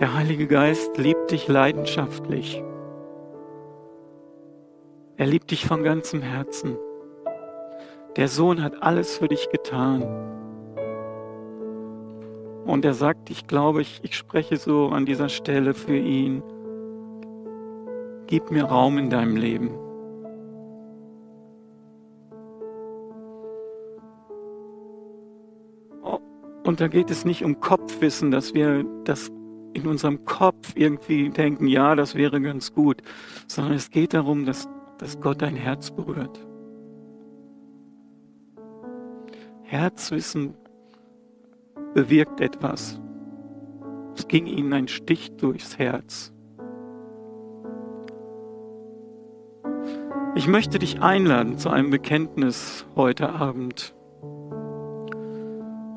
Der 0.02 0.14
Heilige 0.14 0.48
Geist 0.48 0.98
liebt 0.98 1.30
dich 1.30 1.46
leidenschaftlich. 1.46 2.60
Er 5.16 5.26
liebt 5.28 5.52
dich 5.52 5.64
von 5.64 5.84
ganzem 5.84 6.22
Herzen. 6.22 6.76
Der 8.16 8.26
Sohn 8.26 8.64
hat 8.64 8.82
alles 8.82 9.16
für 9.16 9.28
dich 9.28 9.48
getan. 9.50 10.02
Und 12.66 12.84
er 12.84 12.94
sagt, 12.94 13.30
ich 13.30 13.46
glaube, 13.46 13.80
ich, 13.80 14.00
ich 14.02 14.16
spreche 14.16 14.56
so 14.56 14.88
an 14.88 15.06
dieser 15.06 15.28
Stelle 15.28 15.72
für 15.72 15.96
ihn. 15.96 16.42
Gib 18.26 18.50
mir 18.50 18.64
Raum 18.64 18.98
in 18.98 19.08
deinem 19.08 19.36
Leben. 19.36 19.70
Oh, 26.02 26.18
und 26.64 26.80
da 26.80 26.88
geht 26.88 27.12
es 27.12 27.24
nicht 27.24 27.44
um 27.44 27.60
Kopfwissen, 27.60 28.32
dass 28.32 28.52
wir 28.52 28.84
das 29.04 29.30
in 29.74 29.86
unserem 29.86 30.24
Kopf 30.24 30.72
irgendwie 30.74 31.30
denken, 31.30 31.66
ja, 31.66 31.94
das 31.94 32.14
wäre 32.14 32.40
ganz 32.40 32.72
gut, 32.72 33.02
sondern 33.46 33.74
es 33.74 33.90
geht 33.90 34.14
darum, 34.14 34.46
dass, 34.46 34.68
dass 34.98 35.20
Gott 35.20 35.42
dein 35.42 35.56
Herz 35.56 35.90
berührt. 35.90 36.46
Herzwissen 39.62 40.54
bewirkt 41.94 42.40
etwas. 42.40 43.00
Es 44.16 44.28
ging 44.28 44.46
ihnen 44.46 44.72
ein 44.72 44.88
Stich 44.88 45.36
durchs 45.36 45.78
Herz. 45.78 46.32
Ich 50.34 50.48
möchte 50.48 50.78
dich 50.78 51.00
einladen 51.00 51.58
zu 51.58 51.68
einem 51.68 51.90
Bekenntnis 51.90 52.86
heute 52.96 53.30
Abend. 53.30 53.94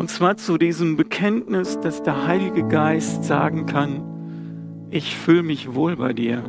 Und 0.05 0.09
zwar 0.09 0.37
zu 0.37 0.59
diesem 0.59 0.97
Bekenntnis, 0.97 1.79
dass 1.79 2.03
der 2.03 2.27
Heilige 2.27 2.67
Geist 2.67 3.23
sagen 3.23 3.65
kann, 3.65 4.03
ich 4.91 5.17
fühle 5.17 5.41
mich 5.41 5.73
wohl 5.73 5.95
bei 5.95 6.13
dir, 6.13 6.43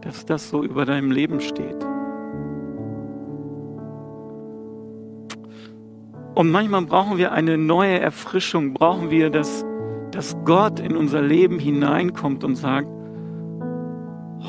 dass 0.00 0.24
das 0.24 0.48
so 0.48 0.64
über 0.64 0.86
deinem 0.86 1.10
Leben 1.10 1.40
steht. 1.40 1.76
Und 6.34 6.50
manchmal 6.50 6.86
brauchen 6.86 7.18
wir 7.18 7.32
eine 7.32 7.58
neue 7.58 8.00
Erfrischung, 8.00 8.72
brauchen 8.72 9.10
wir, 9.10 9.28
dass, 9.28 9.66
dass 10.10 10.34
Gott 10.46 10.80
in 10.80 10.96
unser 10.96 11.20
Leben 11.20 11.58
hineinkommt 11.58 12.44
und 12.44 12.54
sagt, 12.54 12.88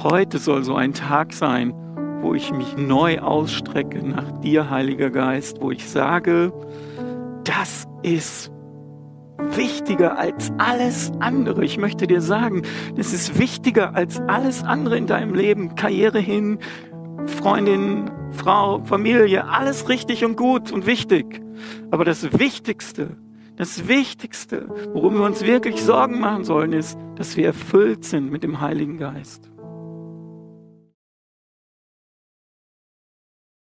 heute 0.03 0.37
soll 0.37 0.63
so 0.63 0.75
ein 0.75 0.93
Tag 0.93 1.33
sein, 1.33 1.73
wo 2.21 2.33
ich 2.33 2.53
mich 2.53 2.77
neu 2.77 3.19
ausstrecke 3.19 4.07
nach 4.07 4.39
dir, 4.39 4.69
Heiliger 4.69 5.09
Geist, 5.09 5.57
wo 5.59 5.69
ich 5.69 5.89
sage, 5.89 6.53
das 7.43 7.85
ist 8.03 8.51
wichtiger 9.37 10.17
als 10.17 10.51
alles 10.57 11.11
andere. 11.19 11.63
Ich 11.65 11.77
möchte 11.77 12.07
dir 12.07 12.21
sagen, 12.21 12.63
das 12.95 13.13
ist 13.13 13.39
wichtiger 13.39 13.95
als 13.95 14.19
alles 14.21 14.63
andere 14.63 14.97
in 14.97 15.07
deinem 15.07 15.33
Leben. 15.33 15.75
Karriere 15.75 16.19
hin, 16.19 16.59
Freundin, 17.25 18.11
Frau, 18.31 18.81
Familie, 18.83 19.47
alles 19.47 19.89
richtig 19.89 20.23
und 20.23 20.37
gut 20.37 20.71
und 20.71 20.85
wichtig. 20.85 21.41
Aber 21.89 22.05
das 22.05 22.39
Wichtigste, 22.39 23.17
das 23.57 23.87
Wichtigste, 23.87 24.67
worum 24.93 25.15
wir 25.15 25.25
uns 25.25 25.45
wirklich 25.45 25.81
Sorgen 25.83 26.19
machen 26.19 26.43
sollen, 26.43 26.73
ist, 26.73 26.97
dass 27.15 27.37
wir 27.37 27.47
erfüllt 27.47 28.05
sind 28.05 28.31
mit 28.31 28.43
dem 28.43 28.61
Heiligen 28.61 28.97
Geist. 28.97 29.50